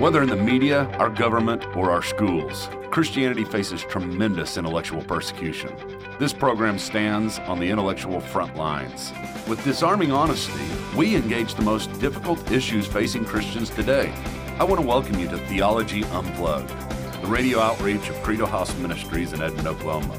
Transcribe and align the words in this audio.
Whether 0.00 0.22
in 0.22 0.30
the 0.30 0.36
media, 0.36 0.86
our 0.98 1.10
government, 1.10 1.62
or 1.76 1.90
our 1.90 2.02
schools, 2.02 2.70
Christianity 2.90 3.44
faces 3.44 3.82
tremendous 3.82 4.56
intellectual 4.56 5.02
persecution. 5.02 5.76
This 6.18 6.32
program 6.32 6.78
stands 6.78 7.38
on 7.40 7.60
the 7.60 7.68
intellectual 7.68 8.18
front 8.18 8.56
lines. 8.56 9.12
With 9.46 9.62
disarming 9.62 10.10
honesty, 10.10 10.64
we 10.96 11.16
engage 11.16 11.54
the 11.54 11.60
most 11.60 11.92
difficult 12.00 12.50
issues 12.50 12.86
facing 12.86 13.26
Christians 13.26 13.68
today. 13.68 14.10
I 14.58 14.64
want 14.64 14.80
to 14.80 14.86
welcome 14.86 15.18
you 15.18 15.28
to 15.28 15.36
Theology 15.36 16.02
Unplugged, 16.04 16.70
the 17.20 17.28
radio 17.28 17.60
outreach 17.60 18.08
of 18.08 18.16
Credo 18.22 18.46
House 18.46 18.74
Ministries 18.78 19.34
in 19.34 19.42
Edmond, 19.42 19.68
Oklahoma. 19.68 20.18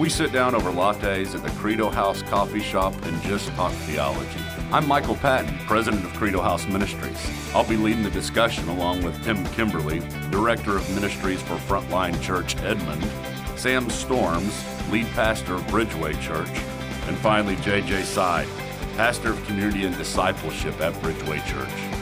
We 0.00 0.08
sit 0.08 0.32
down 0.32 0.56
over 0.56 0.72
lattes 0.72 1.36
at 1.36 1.44
the 1.44 1.60
Credo 1.60 1.90
House 1.90 2.22
coffee 2.22 2.58
shop 2.58 2.92
and 3.04 3.22
just 3.22 3.50
talk 3.50 3.70
theology. 3.72 4.51
I'm 4.72 4.88
Michael 4.88 5.16
Patton, 5.16 5.54
president 5.66 6.02
of 6.02 6.14
Credo 6.14 6.40
House 6.40 6.66
Ministries. 6.66 7.30
I'll 7.54 7.68
be 7.68 7.76
leading 7.76 8.02
the 8.02 8.10
discussion 8.10 8.66
along 8.70 9.02
with 9.02 9.22
Tim 9.22 9.44
Kimberley, 9.48 10.00
director 10.30 10.78
of 10.78 10.94
ministries 10.94 11.42
for 11.42 11.56
Frontline 11.56 12.18
Church 12.22 12.56
Edmond, 12.62 13.04
Sam 13.54 13.90
Storms, 13.90 14.64
lead 14.90 15.06
pastor 15.08 15.56
of 15.56 15.62
Bridgeway 15.64 16.18
Church, 16.22 16.48
and 17.06 17.18
finally 17.18 17.56
JJ 17.56 18.04
Seid, 18.04 18.48
pastor 18.96 19.32
of 19.32 19.44
community 19.44 19.84
and 19.84 19.94
discipleship 19.98 20.80
at 20.80 20.94
Bridgeway 21.02 21.44
Church. 21.46 22.01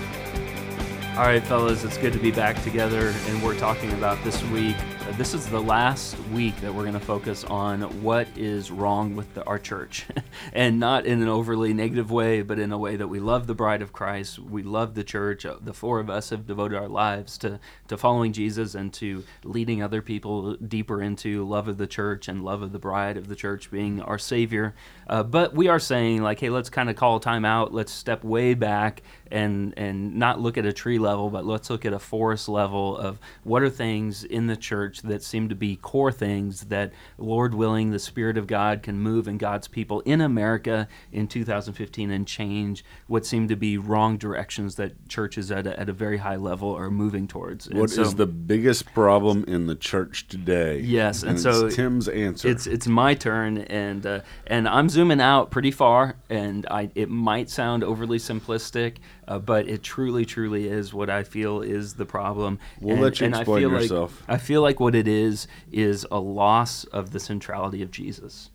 All 1.20 1.26
right, 1.26 1.42
fellas, 1.42 1.84
it's 1.84 1.98
good 1.98 2.14
to 2.14 2.18
be 2.18 2.30
back 2.30 2.62
together, 2.62 3.12
and 3.26 3.42
we're 3.42 3.58
talking 3.58 3.92
about 3.92 4.24
this 4.24 4.42
week 4.44 4.74
this 5.16 5.34
is 5.34 5.46
the 5.48 5.60
last 5.60 6.16
week 6.32 6.58
that 6.60 6.72
we're 6.72 6.84
going 6.84 6.94
to 6.94 7.00
focus 7.00 7.44
on 7.44 7.82
what 8.02 8.28
is 8.36 8.70
wrong 8.70 9.16
with 9.16 9.32
the, 9.34 9.44
our 9.44 9.58
church. 9.58 10.06
and 10.52 10.78
not 10.78 11.04
in 11.04 11.20
an 11.20 11.28
overly 11.28 11.74
negative 11.74 12.10
way, 12.10 12.42
but 12.42 12.58
in 12.58 12.70
a 12.70 12.78
way 12.78 12.96
that 12.96 13.08
we 13.08 13.18
love 13.18 13.46
the 13.46 13.54
bride 13.54 13.82
of 13.82 13.92
Christ. 13.92 14.38
We 14.38 14.62
love 14.62 14.94
the 14.94 15.02
church. 15.02 15.44
Uh, 15.44 15.56
the 15.60 15.74
four 15.74 15.98
of 15.98 16.08
us 16.08 16.30
have 16.30 16.46
devoted 16.46 16.78
our 16.78 16.88
lives 16.88 17.36
to, 17.38 17.58
to 17.88 17.96
following 17.96 18.32
Jesus 18.32 18.74
and 18.74 18.92
to 18.94 19.24
leading 19.42 19.82
other 19.82 20.00
people 20.00 20.54
deeper 20.56 21.02
into 21.02 21.46
love 21.46 21.66
of 21.66 21.76
the 21.76 21.86
church 21.86 22.28
and 22.28 22.44
love 22.44 22.62
of 22.62 22.72
the 22.72 22.78
bride 22.78 23.16
of 23.16 23.28
the 23.28 23.36
church 23.36 23.70
being 23.70 24.00
our 24.00 24.18
Savior. 24.18 24.74
Uh, 25.08 25.22
but 25.22 25.54
we 25.54 25.68
are 25.68 25.80
saying, 25.80 26.22
like, 26.22 26.38
hey, 26.38 26.50
let's 26.50 26.70
kind 26.70 26.88
of 26.88 26.96
call 26.96 27.18
time 27.18 27.44
out. 27.44 27.74
Let's 27.74 27.92
step 27.92 28.22
way 28.22 28.54
back 28.54 29.02
and 29.30 29.74
and 29.76 30.16
not 30.16 30.40
look 30.40 30.58
at 30.58 30.66
a 30.66 30.72
tree 30.72 30.98
level, 30.98 31.30
but 31.30 31.44
let's 31.44 31.70
look 31.70 31.84
at 31.84 31.92
a 31.92 31.98
forest 31.98 32.48
level 32.48 32.96
of 32.96 33.18
what 33.44 33.62
are 33.62 33.70
things 33.70 34.24
in 34.24 34.46
the 34.46 34.56
church 34.56 35.02
that 35.02 35.22
seem 35.22 35.48
to 35.48 35.54
be 35.54 35.76
core 35.76 36.12
things 36.12 36.62
that, 36.66 36.92
Lord 37.18 37.54
willing, 37.54 37.90
the 37.90 37.98
Spirit 37.98 38.36
of 38.36 38.46
God 38.46 38.82
can 38.82 38.98
move 38.98 39.28
in 39.28 39.38
God's 39.38 39.68
people 39.68 40.00
in 40.00 40.20
America 40.20 40.88
in 41.12 41.28
2015 41.28 42.10
and 42.10 42.26
change 42.26 42.84
what 43.06 43.24
seem 43.24 43.48
to 43.48 43.56
be 43.56 43.78
wrong 43.78 44.16
directions 44.16 44.76
that 44.76 45.08
churches 45.08 45.50
at 45.50 45.66
a, 45.66 45.78
at 45.78 45.88
a 45.88 45.92
very 45.92 46.18
high 46.18 46.36
level 46.36 46.74
are 46.74 46.90
moving 46.90 47.26
towards. 47.26 47.66
And 47.66 47.78
what 47.78 47.90
so, 47.90 48.02
is 48.02 48.14
the 48.14 48.26
biggest 48.26 48.92
problem 48.92 49.44
in 49.46 49.66
the 49.66 49.74
church 49.74 50.28
today? 50.28 50.80
Yes, 50.80 51.22
and, 51.22 51.32
and 51.32 51.40
so 51.40 51.68
Tim's 51.68 52.08
answer. 52.08 52.48
It's 52.48 52.66
it's 52.66 52.86
my 52.86 53.14
turn, 53.14 53.58
and 53.58 54.04
uh, 54.04 54.20
and 54.46 54.68
I'm 54.68 54.88
zooming 54.88 55.20
out 55.20 55.50
pretty 55.50 55.70
far, 55.70 56.16
and 56.28 56.66
I 56.70 56.90
it 56.94 57.08
might 57.08 57.50
sound 57.50 57.84
overly 57.84 58.18
simplistic 58.18 58.98
uh, 59.28 59.38
but 59.38 59.68
it 59.68 59.82
truly, 59.82 60.24
truly 60.24 60.68
is 60.68 60.92
what 60.92 61.10
I 61.10 61.22
feel 61.22 61.60
is 61.60 61.94
the 61.94 62.06
problem. 62.06 62.58
We'll 62.80 62.94
and, 62.94 63.02
let 63.02 63.20
you 63.20 63.26
explain 63.28 63.58
I 63.58 63.60
feel 63.60 63.80
yourself. 63.80 64.22
Like, 64.28 64.36
I 64.36 64.38
feel 64.38 64.62
like 64.62 64.80
what 64.80 64.94
it 64.94 65.08
is 65.08 65.46
is 65.72 66.06
a 66.10 66.18
loss 66.20 66.84
of 66.84 67.10
the 67.12 67.20
centrality 67.20 67.82
of 67.82 67.90
Jesus. 67.90 68.50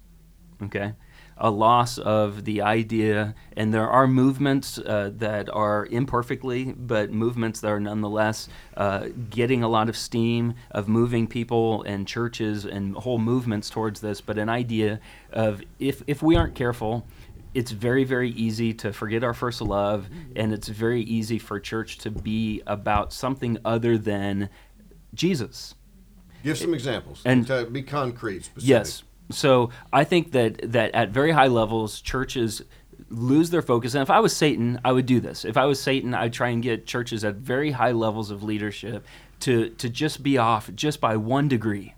Okay? 0.64 0.94
a 1.38 1.50
loss 1.50 1.98
of 1.98 2.46
the 2.46 2.62
idea, 2.62 3.36
and 3.58 3.74
there 3.74 3.90
are 3.90 4.08
movements 4.08 4.78
uh, 4.78 5.12
that 5.18 5.50
are 5.50 5.86
imperfectly, 5.88 6.74
but 6.78 7.12
movements 7.12 7.60
that 7.60 7.68
are 7.68 7.80
nonetheless 7.80 8.48
uh, 8.78 9.08
getting 9.30 9.62
a 9.62 9.68
lot 9.68 9.90
of 9.90 9.98
steam 9.98 10.54
of 10.72 10.88
moving 10.88 11.28
people 11.28 11.84
and 11.84 12.08
churches 12.08 12.66
and 12.66 12.96
whole 12.96 13.20
movements 13.20 13.70
towards 13.70 14.00
this. 14.00 14.22
But 14.22 14.38
an 14.38 14.50
idea 14.50 15.00
of 15.32 15.62
if 15.80 16.02
if 16.08 16.24
we 16.24 16.36
aren't 16.36 16.56
careful, 16.56 17.06
it's 17.56 17.72
very 17.72 18.04
very 18.04 18.30
easy 18.32 18.74
to 18.74 18.94
forget 18.94 19.24
our 19.24 19.34
first 19.34 19.62
love 19.62 20.06
mm-hmm. 20.06 20.34
and 20.36 20.54
it's 20.54 20.68
very 20.68 21.02
easy 21.02 21.40
for 21.40 21.60
church 21.60 21.98
to 22.00 22.12
be 22.12 22.62
about 22.68 23.14
something 23.14 23.58
other 23.66 23.98
than 23.98 24.50
jesus. 25.14 25.74
Give 26.44 26.58
some 26.58 26.76
examples 26.76 27.24
and 27.26 27.48
to 27.48 27.66
be 27.66 27.82
concrete 27.82 28.46
specific. 28.46 28.70
yes. 28.70 29.04
So 29.32 29.72
i 29.92 30.04
think 30.04 30.34
that 30.34 30.72
that 30.74 30.94
at 30.94 31.10
very 31.10 31.32
high 31.32 31.48
levels 31.48 32.02
churches 32.02 32.62
lose 33.10 33.50
their 33.50 33.62
focus. 33.62 33.96
And 33.96 34.04
if 34.04 34.10
i 34.10 34.20
was 34.20 34.36
satan 34.36 34.80
i 34.86 34.92
would 34.92 35.06
do 35.06 35.20
this. 35.20 35.46
If 35.46 35.58
i 35.58 35.66
was 35.66 35.82
satan 35.82 36.14
i'd 36.14 36.34
try 36.34 36.50
and 36.50 36.62
get 36.62 36.86
churches 36.86 37.24
at 37.24 37.36
very 37.36 37.72
high 37.72 37.94
levels 37.94 38.30
of 38.30 38.44
leadership 38.44 39.06
to 39.40 39.70
to 39.70 39.90
just 39.90 40.22
be 40.22 40.38
off 40.38 40.70
just 40.76 41.02
by 41.02 41.16
one 41.16 41.48
degree 41.48 41.96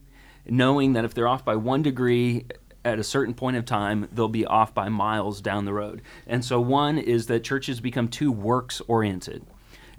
knowing 0.50 0.94
that 0.94 1.06
if 1.06 1.14
they're 1.14 1.28
off 1.28 1.44
by 1.44 1.56
one 1.56 1.82
degree 1.82 2.46
at 2.88 3.00
a 3.00 3.04
certain 3.04 3.34
point 3.34 3.58
of 3.58 3.66
time, 3.66 4.08
they'll 4.12 4.28
be 4.28 4.46
off 4.46 4.74
by 4.74 4.90
miles 4.90 5.42
down 5.42 5.66
the 5.66 5.74
road. 5.74 6.02
And 6.26 6.44
so, 6.44 6.60
one 6.60 6.98
is 6.98 7.28
that 7.28 7.44
churches 7.44 7.80
become 7.80 8.08
too 8.08 8.32
works 8.32 8.82
oriented. 8.88 9.46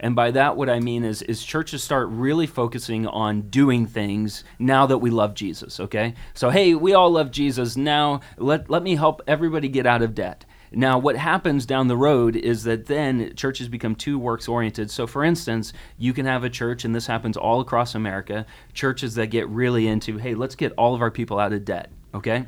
And 0.00 0.14
by 0.14 0.30
that, 0.32 0.56
what 0.56 0.70
I 0.70 0.78
mean 0.80 1.04
is, 1.04 1.22
is 1.22 1.42
churches 1.42 1.82
start 1.82 2.08
really 2.08 2.46
focusing 2.46 3.06
on 3.06 3.42
doing 3.42 3.86
things 3.86 4.44
now 4.58 4.86
that 4.86 4.98
we 4.98 5.10
love 5.10 5.34
Jesus, 5.34 5.80
okay? 5.80 6.14
So, 6.34 6.50
hey, 6.50 6.74
we 6.74 6.94
all 6.94 7.10
love 7.10 7.30
Jesus. 7.30 7.76
Now, 7.76 8.20
let, 8.36 8.70
let 8.70 8.82
me 8.82 8.94
help 8.94 9.22
everybody 9.26 9.68
get 9.68 9.86
out 9.86 10.02
of 10.02 10.14
debt. 10.14 10.44
Now, 10.70 10.98
what 10.98 11.16
happens 11.16 11.66
down 11.66 11.88
the 11.88 11.96
road 11.96 12.36
is 12.36 12.64
that 12.64 12.86
then 12.86 13.34
churches 13.34 13.68
become 13.68 13.94
too 13.94 14.18
works 14.18 14.48
oriented. 14.48 14.90
So, 14.90 15.06
for 15.06 15.24
instance, 15.24 15.72
you 15.96 16.12
can 16.12 16.26
have 16.26 16.44
a 16.44 16.50
church, 16.50 16.84
and 16.84 16.94
this 16.94 17.06
happens 17.06 17.36
all 17.36 17.60
across 17.60 17.94
America, 17.94 18.46
churches 18.74 19.14
that 19.14 19.28
get 19.28 19.48
really 19.48 19.88
into, 19.88 20.18
hey, 20.18 20.34
let's 20.34 20.54
get 20.54 20.72
all 20.72 20.94
of 20.94 21.00
our 21.00 21.10
people 21.10 21.38
out 21.38 21.52
of 21.52 21.64
debt, 21.64 21.90
okay? 22.14 22.44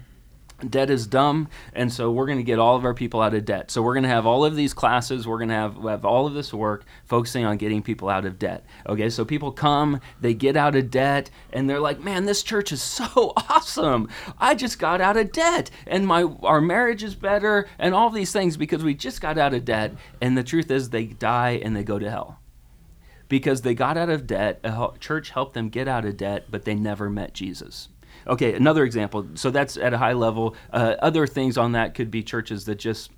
Debt 0.68 0.90
is 0.90 1.06
dumb 1.06 1.48
and 1.74 1.92
so 1.92 2.10
we're 2.10 2.26
going 2.26 2.38
to 2.38 2.44
get 2.44 2.58
all 2.58 2.76
of 2.76 2.84
our 2.84 2.94
people 2.94 3.20
out 3.20 3.34
of 3.34 3.44
debt. 3.44 3.70
So 3.70 3.82
we're 3.82 3.94
going 3.94 4.04
to 4.04 4.08
have 4.08 4.26
all 4.26 4.44
of 4.44 4.56
these 4.56 4.74
classes 4.74 5.26
we're 5.26 5.38
going 5.38 5.48
to 5.48 5.54
have, 5.54 5.76
have 5.82 6.04
all 6.04 6.26
of 6.26 6.34
this 6.34 6.52
work 6.52 6.84
focusing 7.04 7.44
on 7.44 7.56
getting 7.56 7.82
people 7.82 8.08
out 8.08 8.24
of 8.24 8.38
debt 8.38 8.64
okay? 8.86 9.10
So 9.10 9.24
people 9.24 9.52
come 9.52 10.00
they 10.20 10.34
get 10.34 10.56
out 10.56 10.76
of 10.76 10.90
debt 10.90 11.30
and 11.52 11.68
they're 11.68 11.80
like 11.80 12.00
man 12.00 12.24
this 12.24 12.42
church 12.42 12.72
is 12.72 12.82
so 12.90 13.32
awesome. 13.48 14.08
I 14.38 14.54
just 14.54 14.78
got 14.78 15.00
out 15.00 15.16
of 15.16 15.32
debt 15.32 15.70
and 15.86 16.06
my 16.06 16.22
our 16.42 16.60
marriage 16.60 17.02
is 17.02 17.14
better 17.14 17.68
and 17.78 17.94
all 17.94 18.10
these 18.10 18.32
things 18.32 18.56
because 18.56 18.82
we 18.82 18.94
just 18.94 19.20
got 19.20 19.38
out 19.38 19.54
of 19.54 19.64
debt. 19.64 19.94
And 20.20 20.36
the 20.36 20.44
truth 20.44 20.70
is 20.70 20.90
they 20.90 21.06
die 21.06 21.60
and 21.62 21.74
they 21.74 21.84
go 21.84 21.98
to 21.98 22.10
hell. 22.10 22.38
Because 23.28 23.62
they 23.62 23.74
got 23.74 23.96
out 23.96 24.10
of 24.10 24.26
debt 24.26 24.60
a 24.64 24.90
church 24.98 25.30
helped 25.30 25.54
them 25.54 25.68
get 25.68 25.86
out 25.86 26.04
of 26.04 26.16
debt 26.16 26.46
but 26.50 26.64
they 26.64 26.74
never 26.74 27.08
met 27.08 27.32
jesus 27.32 27.88
Okay, 28.26 28.54
another 28.54 28.84
example. 28.84 29.26
So 29.34 29.50
that's 29.50 29.76
at 29.76 29.92
a 29.92 29.98
high 29.98 30.12
level. 30.12 30.54
Uh, 30.72 30.96
other 31.00 31.26
things 31.26 31.56
on 31.58 31.72
that 31.72 31.94
could 31.94 32.10
be 32.10 32.22
churches 32.22 32.64
that 32.66 32.76
just 32.76 33.10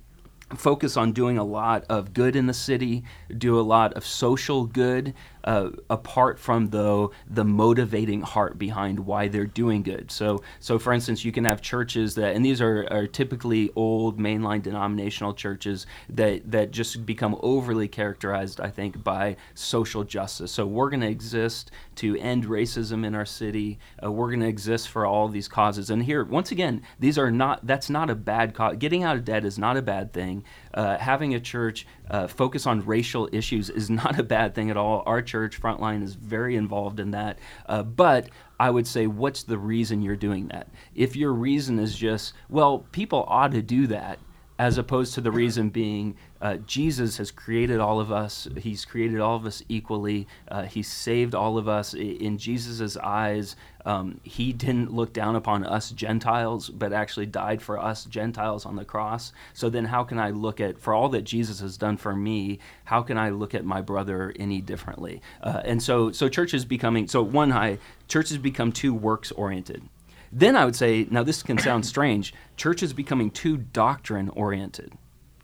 focus 0.55 0.97
on 0.97 1.11
doing 1.11 1.37
a 1.37 1.43
lot 1.43 1.85
of 1.89 2.13
good 2.13 2.35
in 2.35 2.47
the 2.47 2.53
city, 2.53 3.03
do 3.37 3.59
a 3.59 3.61
lot 3.61 3.93
of 3.93 4.05
social 4.05 4.65
good, 4.65 5.13
uh, 5.43 5.69
apart 5.89 6.39
from 6.39 6.67
though 6.67 7.11
the 7.29 7.43
motivating 7.43 8.21
heart 8.21 8.57
behind 8.57 8.99
why 8.99 9.27
they're 9.27 9.45
doing 9.45 9.83
good. 9.83 10.11
So, 10.11 10.41
so 10.59 10.79
for 10.79 10.93
instance, 10.93 11.25
you 11.25 11.31
can 11.31 11.45
have 11.45 11.61
churches 11.61 12.15
that, 12.15 12.35
and 12.35 12.45
these 12.45 12.61
are, 12.61 12.87
are 12.91 13.07
typically 13.07 13.71
old 13.75 14.19
mainline 14.19 14.61
denominational 14.61 15.33
churches 15.33 15.85
that 16.09 16.51
that 16.51 16.71
just 16.71 17.05
become 17.05 17.37
overly 17.41 17.87
characterized, 17.87 18.61
I 18.61 18.69
think, 18.69 19.03
by 19.03 19.35
social 19.53 20.03
justice. 20.03 20.51
So 20.51 20.65
we're 20.65 20.89
going 20.89 21.01
to 21.01 21.09
exist 21.09 21.71
to 21.95 22.15
end 22.17 22.45
racism 22.45 23.05
in 23.05 23.15
our 23.15 23.25
city. 23.25 23.79
Uh, 24.03 24.11
we're 24.11 24.29
going 24.29 24.41
to 24.41 24.47
exist 24.47 24.89
for 24.89 25.05
all 25.05 25.27
these 25.27 25.47
causes. 25.47 25.89
And 25.89 26.03
here, 26.03 26.23
once 26.23 26.51
again, 26.51 26.81
these 26.99 27.17
are 27.17 27.31
not. 27.31 27.65
That's 27.65 27.89
not 27.89 28.09
a 28.09 28.15
bad 28.15 28.53
cause. 28.53 28.77
Getting 28.77 29.03
out 29.03 29.15
of 29.15 29.25
debt 29.25 29.45
is 29.45 29.57
not 29.57 29.77
a 29.77 29.81
bad 29.81 30.13
thing. 30.13 30.43
Uh, 30.73 30.97
having 30.97 31.33
a 31.35 31.39
church 31.39 31.85
uh, 32.09 32.27
focus 32.27 32.65
on 32.65 32.85
racial 32.85 33.29
issues 33.31 33.69
is 33.69 33.89
not 34.03 34.19
a 34.19 34.23
bad 34.23 34.55
thing 34.55 34.69
at 34.69 34.77
all. 34.77 35.03
Our 35.05 35.21
church, 35.33 35.59
Frontline, 35.59 36.03
is 36.03 36.13
very 36.13 36.55
involved 36.55 36.99
in 36.99 37.09
that. 37.09 37.39
Uh, 37.65 37.81
but 37.81 38.29
I 38.59 38.69
would 38.69 38.85
say, 38.85 39.07
what's 39.07 39.41
the 39.41 39.57
reason 39.57 40.03
you're 40.03 40.15
doing 40.15 40.47
that? 40.49 40.67
If 40.93 41.15
your 41.15 41.33
reason 41.33 41.79
is 41.79 41.95
just, 41.97 42.33
well, 42.49 42.85
people 42.91 43.25
ought 43.27 43.51
to 43.53 43.63
do 43.63 43.87
that, 43.87 44.19
as 44.59 44.77
opposed 44.77 45.15
to 45.15 45.21
the 45.21 45.31
reason 45.31 45.69
being 45.69 46.15
uh, 46.43 46.57
Jesus 46.57 47.15
has 47.17 47.31
created 47.31 47.79
all 47.79 48.01
of 48.01 48.11
us. 48.11 48.49
He's 48.57 48.83
created 48.83 49.21
all 49.21 49.37
of 49.37 49.45
us 49.45 49.63
equally. 49.69 50.27
Uh, 50.49 50.63
he 50.63 50.83
saved 50.83 51.33
all 51.33 51.57
of 51.57 51.69
us. 51.69 51.93
In 51.93 52.37
Jesus' 52.37 52.97
eyes, 52.97 53.55
um, 53.85 54.19
he 54.23 54.51
didn't 54.51 54.91
look 54.91 55.13
down 55.13 55.37
upon 55.37 55.63
us 55.63 55.91
Gentiles, 55.91 56.69
but 56.69 56.91
actually 56.91 57.27
died 57.27 57.61
for 57.61 57.79
us 57.79 58.03
Gentiles 58.03 58.65
on 58.65 58.75
the 58.75 58.83
cross. 58.83 59.31
So 59.53 59.69
then, 59.69 59.85
how 59.85 60.03
can 60.03 60.19
I 60.19 60.31
look 60.31 60.59
at, 60.59 60.77
for 60.77 60.93
all 60.93 61.07
that 61.09 61.21
Jesus 61.21 61.61
has 61.61 61.77
done 61.77 61.95
for 61.95 62.13
me, 62.13 62.59
how 62.83 63.03
can 63.03 63.17
I 63.17 63.29
look 63.29 63.55
at 63.55 63.63
my 63.63 63.79
brother 63.79 64.33
any 64.37 64.59
differently? 64.59 65.21
Uh, 65.41 65.61
and 65.63 65.81
so, 65.81 66.11
so 66.11 66.27
church 66.27 66.53
is 66.53 66.65
becoming, 66.65 67.07
so 67.07 67.23
one 67.23 67.51
high, 67.51 67.77
church 68.09 68.27
has 68.29 68.37
become 68.37 68.73
too 68.73 68.93
works 68.93 69.31
oriented. 69.31 69.81
Then 70.29 70.57
I 70.57 70.65
would 70.65 70.75
say, 70.75 71.07
now 71.09 71.23
this 71.23 71.41
can 71.41 71.57
sound 71.57 71.85
strange, 71.85 72.33
church 72.57 72.83
is 72.83 72.91
becoming 72.91 73.31
too 73.31 73.55
doctrine 73.55 74.27
oriented. 74.27 74.91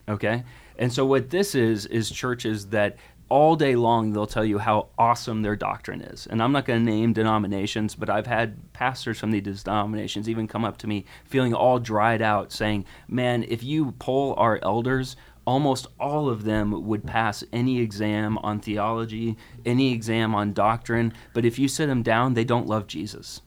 Okay? 0.10 0.44
And 0.78 0.92
so 0.92 1.06
what 1.06 1.30
this 1.30 1.56
is 1.56 1.86
is 1.86 2.10
churches 2.10 2.68
that 2.68 2.98
all 3.30 3.56
day 3.56 3.76
long 3.76 4.12
they'll 4.12 4.26
tell 4.26 4.44
you 4.44 4.58
how 4.58 4.88
awesome 4.98 5.44
their 5.44 5.56
doctrine 5.56 6.02
is. 6.02 6.26
And 6.28 6.42
I'm 6.42 6.52
not 6.52 6.66
going 6.66 6.84
to 6.84 6.92
name 6.92 7.14
denominations, 7.14 7.96
but 7.96 8.10
I've 8.10 8.26
had 8.28 8.74
pastors 8.74 9.20
from 9.20 9.32
these 9.32 9.64
denominations 9.64 10.28
even 10.28 10.48
come 10.48 10.66
up 10.66 10.78
to 10.78 10.88
me 10.88 11.06
feeling 11.26 11.54
all 11.54 11.80
dried 11.80 12.22
out 12.22 12.52
saying, 12.52 12.86
"Man, 13.08 13.44
if 13.48 13.62
you 13.64 13.92
poll 14.00 14.34
our 14.38 14.60
elders, 14.64 15.16
almost 15.46 15.88
all 16.00 16.30
of 16.30 16.44
them 16.44 16.86
would 16.86 17.06
pass 17.06 17.44
any 17.52 17.80
exam 17.80 18.38
on 18.40 18.60
theology, 18.60 19.38
any 19.66 19.92
exam 19.94 20.36
on 20.36 20.54
doctrine, 20.54 21.14
but 21.34 21.46
if 21.46 21.58
you 21.58 21.68
sit 21.68 21.88
them 21.88 22.04
down, 22.04 22.34
they 22.34 22.44
don't 22.44 22.68
love 22.68 22.88
Jesus. 22.88 23.42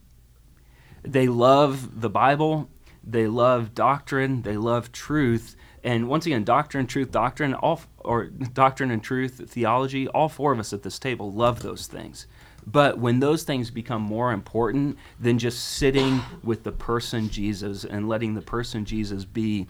They 1.05 1.29
love 1.29 2.00
the 2.00 2.11
Bible, 2.11 2.69
they 3.05 3.26
love 3.26 3.75
doctrine, 3.75 4.43
they 4.43 4.56
love 4.56 4.93
truth, 4.93 5.56
and 5.84 6.08
once 6.08 6.26
again, 6.26 6.44
doctrine, 6.44 6.87
truth, 6.87 7.11
doctrine, 7.11 7.55
all 7.55 7.81
or 7.99 8.26
doctrine 8.26 8.90
and 8.90 9.02
truth, 9.02 9.43
theology, 9.50 10.06
all 10.08 10.29
four 10.29 10.52
of 10.52 10.58
us 10.58 10.73
at 10.73 10.82
this 10.82 10.99
table 10.99 11.32
love 11.32 11.62
those 11.62 11.87
things. 11.87 12.26
But 12.64 12.99
when 12.99 13.19
those 13.19 13.43
things 13.43 13.70
become 13.70 14.02
more 14.02 14.32
important 14.32 14.96
than 15.19 15.38
just 15.38 15.64
sitting 15.64 16.20
with 16.44 16.62
the 16.62 16.70
person 16.70 17.29
Jesus 17.29 17.84
and 17.84 18.08
letting 18.08 18.34
the 18.34 18.43
person 18.43 18.84
Jesus 18.84 19.25
be 19.25 19.67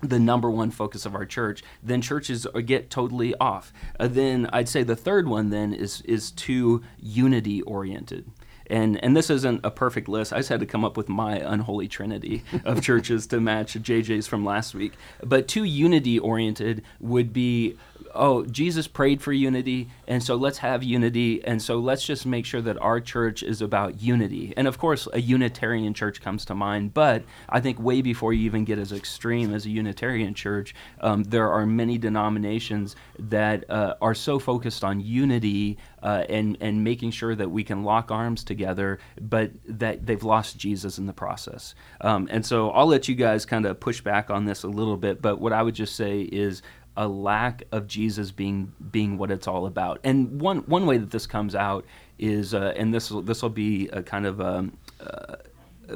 the 0.00 0.20
number 0.20 0.48
one 0.48 0.70
focus 0.70 1.04
of 1.04 1.16
our 1.16 1.26
church, 1.26 1.64
then 1.82 2.00
churches 2.00 2.46
get 2.64 2.90
totally 2.90 3.34
off. 3.40 3.72
Uh, 3.98 4.06
then 4.06 4.48
I'd 4.52 4.68
say 4.68 4.84
the 4.84 4.94
third 4.94 5.26
one 5.26 5.50
then 5.50 5.72
is 5.74 6.02
is 6.02 6.30
too 6.30 6.82
unity 7.00 7.62
oriented 7.62 8.30
and 8.70 9.02
and 9.02 9.16
this 9.16 9.30
isn't 9.30 9.64
a 9.64 9.70
perfect 9.70 10.08
list. 10.08 10.32
I 10.32 10.38
just 10.38 10.48
had 10.48 10.60
to 10.60 10.66
come 10.66 10.84
up 10.84 10.96
with 10.96 11.08
my 11.08 11.36
unholy 11.36 11.88
trinity 11.88 12.42
of 12.64 12.82
churches 12.88 13.26
to 13.28 13.40
match 13.40 13.74
JJ's 13.74 14.26
from 14.26 14.44
last 14.44 14.74
week. 14.74 14.94
But 15.24 15.48
too 15.48 15.64
unity 15.64 16.18
oriented 16.18 16.82
would 17.00 17.32
be 17.32 17.76
oh, 18.14 18.44
Jesus 18.46 18.86
prayed 18.86 19.22
for 19.22 19.32
unity, 19.32 19.88
and 20.06 20.22
so 20.22 20.34
let's 20.34 20.58
have 20.58 20.82
unity, 20.82 21.42
and 21.44 21.60
so 21.60 21.78
let's 21.78 22.04
just 22.04 22.26
make 22.26 22.44
sure 22.44 22.60
that 22.60 22.80
our 22.80 23.00
church 23.00 23.42
is 23.42 23.62
about 23.62 24.00
unity. 24.02 24.52
And 24.56 24.66
of 24.66 24.78
course, 24.78 25.08
a 25.12 25.20
Unitarian 25.20 25.94
church 25.94 26.20
comes 26.20 26.44
to 26.46 26.54
mind, 26.54 26.94
but 26.94 27.22
I 27.48 27.60
think 27.60 27.80
way 27.80 28.02
before 28.02 28.32
you 28.32 28.44
even 28.44 28.64
get 28.64 28.78
as 28.78 28.92
extreme 28.92 29.54
as 29.54 29.66
a 29.66 29.70
Unitarian 29.70 30.34
church, 30.34 30.74
um, 31.00 31.22
there 31.24 31.50
are 31.50 31.66
many 31.66 31.98
denominations 31.98 32.96
that 33.18 33.68
uh, 33.70 33.94
are 34.00 34.14
so 34.14 34.38
focused 34.38 34.84
on 34.84 35.00
unity 35.00 35.78
uh, 36.02 36.24
and 36.28 36.56
and 36.60 36.84
making 36.84 37.10
sure 37.10 37.34
that 37.34 37.50
we 37.50 37.64
can 37.64 37.82
lock 37.82 38.10
arms 38.10 38.44
together, 38.44 38.98
but 39.20 39.50
that 39.66 40.06
they've 40.06 40.22
lost 40.22 40.58
Jesus 40.58 40.98
in 40.98 41.06
the 41.06 41.12
process. 41.12 41.74
Um, 42.00 42.28
and 42.30 42.44
so 42.44 42.70
I'll 42.70 42.86
let 42.86 43.08
you 43.08 43.14
guys 43.14 43.44
kind 43.44 43.66
of 43.66 43.80
push 43.80 44.00
back 44.00 44.30
on 44.30 44.44
this 44.44 44.62
a 44.62 44.68
little 44.68 44.96
bit, 44.96 45.20
but 45.22 45.40
what 45.40 45.52
I 45.52 45.62
would 45.62 45.74
just 45.74 45.96
say 45.96 46.22
is 46.22 46.62
a 46.98 47.06
lack 47.06 47.62
of 47.70 47.86
Jesus 47.86 48.32
being 48.32 48.72
being 48.90 49.18
what 49.18 49.30
it's 49.30 49.46
all 49.46 49.66
about. 49.66 50.00
And 50.02 50.40
one 50.40 50.58
one 50.66 50.84
way 50.84 50.98
that 50.98 51.12
this 51.12 51.26
comes 51.26 51.54
out 51.54 51.86
is, 52.18 52.54
uh, 52.54 52.74
and 52.76 52.92
this 52.92 53.12
this 53.22 53.40
will 53.40 53.50
be 53.50 53.88
a 53.88 54.02
kind 54.02 54.26
of 54.26 54.40
a, 54.40 54.56
um, 54.56 54.72
uh, 55.00 55.36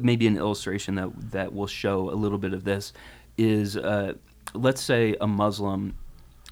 maybe 0.01 0.29
an 0.29 0.37
illustration 0.37 0.95
that 0.95 1.33
that 1.33 1.53
will 1.53 1.67
show 1.67 2.09
a 2.09 2.15
little 2.15 2.39
bit 2.39 2.55
of 2.55 2.63
this. 2.63 2.93
Is 3.37 3.77
uh, 3.77 4.15
let's 4.55 4.81
say 4.81 5.17
a 5.21 5.27
Muslim. 5.27 5.97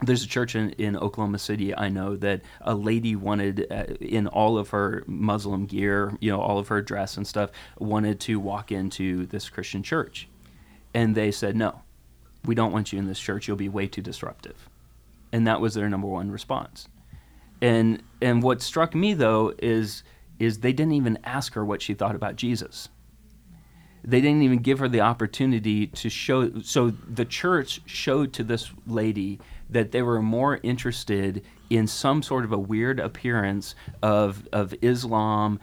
There's 0.03 0.25
a 0.25 0.29
church 0.29 0.55
in, 0.55 0.71
in 0.71 0.97
Oklahoma 0.97 1.39
City 1.39 1.77
I 1.77 1.91
know 1.91 2.17
that 2.17 2.41
a 2.63 2.75
lady 2.75 3.17
wanted 3.17 3.67
uh, 3.71 3.85
in 4.01 4.27
all 4.27 4.57
of 4.57 4.71
her 4.71 5.05
Muslim 5.07 5.67
gear, 5.67 6.17
you 6.21 6.31
know, 6.31 6.41
all 6.41 6.59
of 6.59 6.69
her 6.69 6.81
dress 6.81 7.17
and 7.17 7.27
stuff, 7.27 7.51
wanted 7.79 8.19
to 8.21 8.41
walk 8.41 8.73
into 8.73 9.27
this 9.27 9.51
Christian 9.51 9.83
church, 9.83 10.27
and 10.95 11.15
they 11.15 11.31
said 11.31 11.55
no 11.55 11.83
we 12.45 12.55
don't 12.55 12.73
want 12.73 12.93
you 12.93 12.99
in 12.99 13.07
this 13.07 13.21
church. 13.21 13.47
You'll 13.47 13.57
be 13.57 13.69
way 13.69 13.87
too 13.87 14.03
disruptive. 14.03 14.69
And 15.33 15.47
that 15.47 15.61
was 15.61 15.75
their 15.75 15.89
number 15.89 16.07
one 16.07 16.31
response. 16.31 16.89
And 17.61 18.03
and 18.23 18.43
what 18.43 18.63
struck 18.63 18.95
me 18.95 19.15
though 19.15 19.55
is 19.59 20.03
is 20.39 20.61
they 20.61 20.73
didn't 20.73 20.95
even 20.95 21.19
ask 21.25 21.53
her 21.55 21.65
what 21.65 21.83
she 21.83 21.95
thought 21.95 22.15
about 22.15 22.37
Jesus. 22.37 22.89
They 24.03 24.23
didn't 24.23 24.43
even 24.43 24.61
give 24.61 24.79
her 24.79 24.89
the 24.89 25.03
opportunity 25.03 25.87
to 25.89 26.09
show 26.09 26.61
so 26.63 26.91
the 26.91 27.27
church 27.27 27.83
showed 27.85 28.33
to 28.35 28.45
this 28.45 28.71
lady 28.87 29.39
that 29.71 29.93
they 29.93 30.03
were 30.03 30.23
more 30.23 30.59
interested 30.63 31.43
in 31.71 31.87
some 31.87 32.23
sort 32.23 32.45
of 32.45 32.53
a 32.53 32.59
weird 32.59 33.01
appearance 33.01 33.75
of 34.03 34.49
of 34.53 34.75
Islam 34.83 35.61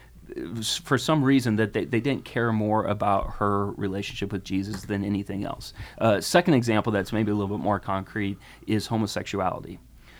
for 0.83 0.97
some 0.97 1.23
reason 1.23 1.55
that 1.55 1.73
they, 1.73 1.85
they 1.85 1.99
didn't 1.99 2.25
care 2.25 2.51
more 2.51 2.85
about 2.85 3.35
her 3.35 3.71
relationship 3.71 4.31
with 4.31 4.43
Jesus 4.43 4.83
than 4.83 5.03
anything 5.03 5.45
else. 5.45 5.73
Uh, 5.99 6.21
second 6.21 6.53
example 6.53 6.91
that's 6.91 7.13
maybe 7.13 7.31
a 7.31 7.33
little 7.33 7.55
bit 7.57 7.63
more 7.63 7.79
concrete 7.79 8.37
is 8.67 8.87
homosexuality. 8.87 9.79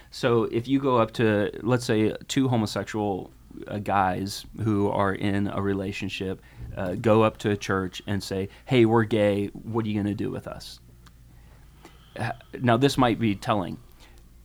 So 0.10 0.44
if 0.46 0.68
you 0.68 0.80
go 0.80 0.98
up 0.98 1.12
to, 1.14 1.52
let's 1.62 1.86
say, 1.86 2.16
two 2.28 2.48
homosexual 2.48 3.32
uh, 3.68 3.80
guys 3.80 4.46
who 4.64 4.90
are 4.90 5.14
in 5.14 5.48
a 5.48 5.62
relationship 5.62 6.42
uh, 6.76 6.96
go 6.96 7.24
up 7.24 7.38
to 7.40 7.52
a 7.52 7.58
church 7.58 8.02
and 8.08 8.24
say, 8.24 8.50
hey, 8.66 8.86
we're 8.86 9.04
gay, 9.04 9.48
what 9.48 9.86
are 9.86 9.90
you 9.90 9.96
going 9.96 10.06
to 10.06 10.14
do 10.14 10.32
with 10.32 10.48
us? 10.48 10.80
Now, 12.60 12.78
this 12.78 12.98
might 12.98 13.20
be 13.20 13.36
telling. 13.36 13.78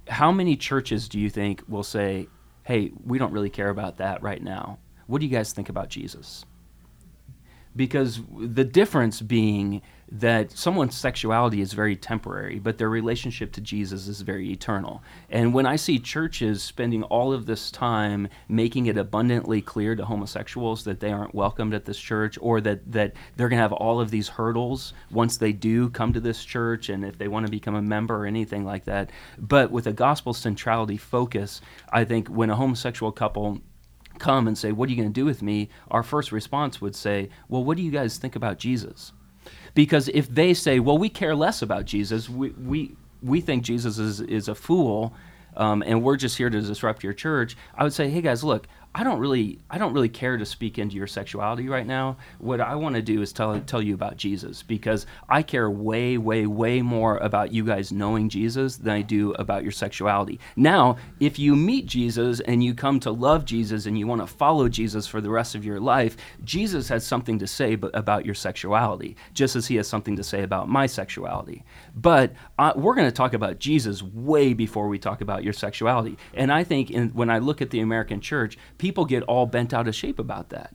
How 0.09 0.33
many 0.33 0.57
churches 0.57 1.09
do 1.09 1.19
you 1.19 1.31
think 1.31 1.63
will 1.69 1.83
say, 1.83 2.29
hey, 2.65 2.93
we 3.05 3.19
don't 3.19 3.33
really 3.33 3.51
care 3.51 3.71
about 3.71 3.99
that 3.99 4.23
right 4.23 4.43
now? 4.43 4.79
What 5.07 5.21
do 5.21 5.27
you 5.27 5.33
guys 5.33 5.53
think 5.53 5.69
about 5.69 5.89
Jesus? 5.89 6.45
Because 7.75 8.21
the 8.39 8.65
difference 8.65 9.21
being 9.21 9.83
that 10.15 10.53
someone's 10.53 10.95
sexuality 10.95 11.63
is 11.63 11.73
very 11.73 11.97
temporary, 11.97 12.59
but 12.59 12.77
their 12.77 12.91
relationship 12.91 13.51
to 13.51 13.63
Jesus 13.63 14.09
is 14.09 14.21
very 14.21 14.51
eternal. 14.51 15.03
And 15.31 15.55
when 15.55 15.65
I 15.65 15.77
see 15.77 15.99
churches 15.99 16.63
spending 16.63 17.03
all 17.05 17.33
of 17.33 17.47
this 17.47 17.71
time 17.71 18.29
making 18.47 18.87
it 18.87 18.99
abundantly 18.99 19.63
clear 19.63 19.97
to 19.97 20.05
homosexuals 20.05 20.85
that 20.85 21.01
they 21.01 21.11
aren't 21.11 21.35
welcomed 21.35 21.73
at 21.73 21.87
this 21.87 21.99
church 21.99 22.37
or 22.43 22.61
that, 22.61 22.93
that 22.93 23.15
they're 23.37 23.49
going 23.49 23.57
to 23.57 23.63
have 23.63 23.73
all 23.73 24.01
of 24.01 24.11
these 24.11 24.29
hurdles 24.29 24.93
once 25.11 25.39
they 25.39 25.51
do 25.51 25.89
come 25.89 26.13
to 26.13 26.21
this 26.21 26.45
church 26.45 26.91
and 26.91 27.07
if 27.07 27.17
they 27.17 27.29
want 27.29 27.47
to 27.47 27.51
become 27.51 27.75
a 27.75 27.81
member 27.81 28.15
or 28.15 28.27
anything 28.27 28.67
like 28.67 28.85
that. 28.85 29.09
But 29.39 29.71
with 29.71 29.87
a 29.87 29.95
gospel 29.95 30.35
centrality 30.35 30.99
focus, 30.99 31.63
I 31.91 32.05
think 32.05 32.29
when 32.29 32.51
a 32.51 32.57
homosexual 32.57 33.13
couple 33.13 33.63
come 34.19 34.47
and 34.47 34.59
say, 34.59 34.73
What 34.73 34.91
are 34.91 34.93
you 34.93 34.99
going 34.99 35.09
to 35.09 35.21
do 35.21 35.25
with 35.25 35.41
me? 35.41 35.71
Our 35.91 36.03
first 36.03 36.33
response 36.33 36.83
would 36.83 36.95
say, 36.95 37.31
Well, 37.49 37.65
what 37.65 37.79
do 37.79 37.83
you 37.83 37.91
guys 37.91 38.19
think 38.19 38.37
about 38.37 38.59
Jesus? 38.59 39.13
Because 39.75 40.09
if 40.09 40.29
they 40.29 40.55
say, 40.55 40.79
Well, 40.79 40.99
we 40.99 41.09
care 41.09 41.35
less 41.35 41.63
about 41.63 41.85
Jesus, 41.85 42.29
we, 42.29 42.51
we, 42.51 42.95
we 43.23 43.41
think 43.41 43.65
Jesus 43.65 43.99
is, 43.99 44.21
is 44.21 44.49
a 44.49 44.55
fool, 44.55 45.15
um, 45.57 45.83
and 45.87 46.03
we're 46.03 46.17
just 46.17 46.39
here 46.39 46.51
to 46.51 46.61
disrupt 46.61 47.05
your 47.05 47.13
church, 47.13 47.57
I 47.77 47.85
would 47.85 47.93
say, 47.93 48.09
Hey 48.09 48.21
guys, 48.21 48.43
look, 48.45 48.67
I 48.95 49.05
don't 49.05 49.19
really 49.19 49.59
I 49.71 49.79
don't 49.79 49.95
really 49.95 50.11
care 50.11 50.37
to 50.37 50.45
speak 50.45 50.79
into 50.79 50.97
your 50.97 51.07
sexuality 51.07 51.69
right 51.69 51.87
now. 51.87 52.19
What 52.39 52.61
I 52.61 52.75
want 52.75 52.95
to 52.97 53.03
do 53.03 53.23
is 53.23 53.33
tell 53.33 53.59
tell 53.61 53.81
you 53.81 53.95
about 53.95 54.19
Jesus 54.19 54.63
because 54.63 55.07
I 55.31 55.43
care 55.43 55.71
way 55.71 56.19
way 56.19 56.47
way 56.47 56.83
more 56.83 57.17
about 57.19 57.53
you 57.53 57.65
guys 57.65 57.91
knowing 57.91 58.29
Jesus 58.29 58.77
than 58.77 58.93
I 58.93 59.01
do 59.01 59.33
about 59.33 59.63
your 59.63 59.73
sexuality. 59.73 60.41
Now, 60.57 60.99
if 61.21 61.39
you 61.39 61.57
meet 61.57 61.87
Jesus 61.87 62.41
and 62.41 62.63
you 62.63 62.75
come 62.75 63.01
to 63.01 63.11
love 63.11 63.47
Jesus 63.47 63.87
and 63.87 63.99
you 63.99 64.07
want 64.07 64.21
to 64.21 64.27
follow 64.27 64.69
Jesus 64.69 65.07
for 65.07 65.23
the 65.23 65.31
rest 65.31 65.55
of 65.55 65.65
your 65.65 65.81
life, 65.81 66.17
Jesus 66.45 66.89
has 66.89 67.07
something 67.07 67.39
to 67.39 67.47
say 67.47 67.79
about 67.95 68.27
your 68.27 68.35
sexuality, 68.35 69.17
just 69.33 69.57
as 69.57 69.67
he 69.67 69.77
has 69.77 69.89
something 69.89 70.17
to 70.17 70.25
say 70.25 70.43
about 70.43 70.69
my 70.69 70.85
sexuality. 70.85 71.65
But 71.97 72.33
uh, 72.59 72.73
we're 72.77 72.95
going 72.95 73.09
to 73.09 73.13
talk 73.13 73.33
about 73.33 73.59
Jesus 73.59 74.03
way 74.03 74.53
before 74.53 74.89
we 74.89 74.99
talk 74.99 75.23
about 75.23 75.45
your 75.45 75.55
sexuality. 75.55 76.19
And 76.35 76.53
I 76.53 76.65
think 76.65 76.91
in, 76.91 77.09
when 77.11 77.31
I 77.31 77.39
look 77.39 77.63
at 77.63 77.71
the 77.71 77.81
American 77.81 78.21
church, 78.21 78.59
people 78.83 79.05
get 79.05 79.23
all 79.23 79.47
bent 79.47 79.73
out 79.73 79.87
of 79.87 79.95
shape 79.95 80.19
about 80.19 80.49
that. 80.49 80.75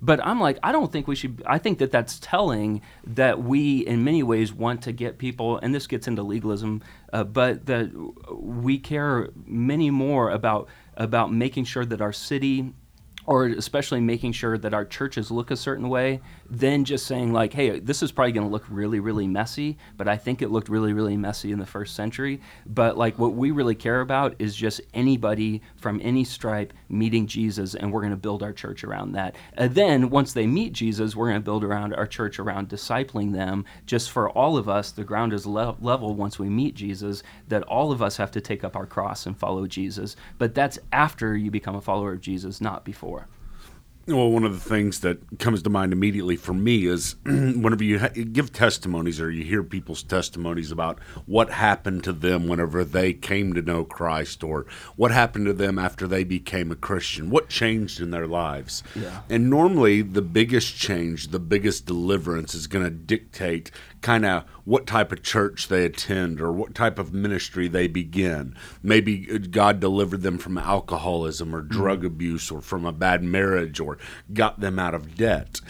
But 0.00 0.18
I'm 0.26 0.40
like, 0.40 0.58
I 0.64 0.72
don't 0.72 0.90
think 0.90 1.06
we 1.06 1.14
should. 1.14 1.44
I 1.46 1.58
think 1.58 1.78
that 1.78 1.92
that's 1.92 2.18
telling 2.18 2.82
that 3.06 3.40
we, 3.40 3.86
in 3.86 4.02
many 4.02 4.24
ways, 4.24 4.52
want 4.52 4.82
to 4.82 4.92
get 4.92 5.16
people, 5.16 5.58
and 5.58 5.72
this 5.72 5.86
gets 5.86 6.08
into 6.08 6.24
legalism, 6.24 6.82
uh, 7.12 7.22
but 7.22 7.66
that 7.66 7.92
we 8.32 8.78
care 8.78 9.30
many 9.46 9.90
more 9.90 10.30
about 10.30 10.68
about 10.96 11.32
making 11.32 11.66
sure 11.66 11.84
that 11.86 12.00
our 12.00 12.12
city 12.12 12.74
or 13.26 13.46
especially 13.46 14.00
making 14.00 14.32
sure 14.32 14.58
that 14.58 14.74
our 14.74 14.84
churches 14.84 15.30
look 15.30 15.50
a 15.50 15.56
certain 15.56 15.88
way, 15.88 16.20
than 16.50 16.84
just 16.84 17.06
saying 17.06 17.32
like, 17.32 17.52
"Hey, 17.52 17.78
this 17.78 18.02
is 18.02 18.12
probably 18.12 18.32
going 18.32 18.46
to 18.46 18.52
look 18.52 18.64
really, 18.68 19.00
really 19.00 19.26
messy," 19.26 19.78
but 19.96 20.08
I 20.08 20.16
think 20.16 20.42
it 20.42 20.50
looked 20.50 20.68
really, 20.68 20.92
really 20.92 21.16
messy 21.16 21.52
in 21.52 21.58
the 21.58 21.66
first 21.66 21.94
century. 21.94 22.40
But 22.66 22.96
like, 22.96 23.18
what 23.18 23.34
we 23.34 23.50
really 23.50 23.74
care 23.74 24.00
about 24.00 24.34
is 24.38 24.54
just 24.54 24.80
anybody 24.94 25.62
from 25.76 26.00
any 26.02 26.24
stripe 26.24 26.72
meeting 26.88 27.26
Jesus, 27.26 27.74
and 27.74 27.92
we're 27.92 28.00
going 28.00 28.10
to 28.10 28.16
build 28.16 28.42
our 28.42 28.52
church 28.52 28.84
around 28.84 29.12
that. 29.12 29.36
And 29.54 29.74
then 29.74 30.10
once 30.10 30.32
they 30.32 30.46
meet 30.46 30.72
Jesus, 30.72 31.16
we're 31.16 31.28
going 31.28 31.40
to 31.40 31.44
build 31.44 31.64
around 31.64 31.94
our 31.94 32.06
church 32.06 32.38
around 32.38 32.68
discipling 32.68 33.32
them. 33.32 33.64
Just 33.86 34.10
for 34.10 34.30
all 34.30 34.56
of 34.56 34.68
us, 34.68 34.90
the 34.90 35.04
ground 35.04 35.32
is 35.32 35.46
le- 35.46 35.76
level 35.80 36.14
once 36.14 36.38
we 36.38 36.48
meet 36.48 36.74
Jesus. 36.74 37.22
That 37.48 37.62
all 37.64 37.92
of 37.92 38.02
us 38.02 38.16
have 38.16 38.30
to 38.32 38.40
take 38.40 38.64
up 38.64 38.76
our 38.76 38.86
cross 38.86 39.26
and 39.26 39.36
follow 39.36 39.66
Jesus. 39.66 40.16
But 40.38 40.54
that's 40.54 40.78
after 40.92 41.36
you 41.36 41.50
become 41.50 41.74
a 41.74 41.80
follower 41.80 42.12
of 42.12 42.20
Jesus, 42.20 42.60
not 42.60 42.84
before. 42.84 43.28
Well, 44.08 44.30
one 44.30 44.44
of 44.44 44.52
the 44.52 44.68
things 44.68 45.00
that 45.00 45.40
comes 45.40 45.62
to 45.62 45.70
mind 45.70 45.92
immediately 45.92 46.36
for 46.36 46.54
me 46.54 46.86
is 46.86 47.16
whenever 47.24 47.82
you 47.82 47.98
ha- 47.98 48.10
give 48.10 48.52
testimonies 48.52 49.20
or 49.20 49.32
you 49.32 49.42
hear 49.42 49.64
people's 49.64 50.04
testimonies 50.04 50.70
about 50.70 51.00
what 51.26 51.50
happened 51.50 52.04
to 52.04 52.12
them 52.12 52.46
whenever 52.46 52.84
they 52.84 53.12
came 53.12 53.52
to 53.54 53.62
know 53.62 53.82
Christ 53.82 54.44
or 54.44 54.64
what 54.94 55.10
happened 55.10 55.46
to 55.46 55.52
them 55.52 55.76
after 55.76 56.06
they 56.06 56.22
became 56.22 56.70
a 56.70 56.76
Christian, 56.76 57.30
what 57.30 57.48
changed 57.48 58.00
in 58.00 58.12
their 58.12 58.28
lives. 58.28 58.84
Yeah. 58.94 59.22
And 59.28 59.50
normally, 59.50 60.02
the 60.02 60.22
biggest 60.22 60.76
change, 60.76 61.28
the 61.28 61.40
biggest 61.40 61.84
deliverance 61.84 62.54
is 62.54 62.68
going 62.68 62.84
to 62.84 62.90
dictate 62.90 63.72
kind 64.02 64.24
of 64.24 64.44
what 64.64 64.86
type 64.86 65.10
of 65.10 65.22
church 65.24 65.66
they 65.66 65.84
attend 65.84 66.40
or 66.40 66.52
what 66.52 66.76
type 66.76 66.98
of 66.98 67.12
ministry 67.12 67.66
they 67.66 67.88
begin. 67.88 68.54
Maybe 68.82 69.38
God 69.38 69.80
delivered 69.80 70.22
them 70.22 70.38
from 70.38 70.58
alcoholism 70.58 71.52
or 71.52 71.60
drug 71.60 71.98
mm-hmm. 71.98 72.06
abuse 72.06 72.50
or 72.52 72.60
from 72.60 72.84
a 72.84 72.92
bad 72.92 73.24
marriage 73.24 73.80
or 73.80 73.95
got 74.32 74.60
them 74.60 74.78
out 74.78 74.94
of 74.94 75.16
debt. 75.16 75.60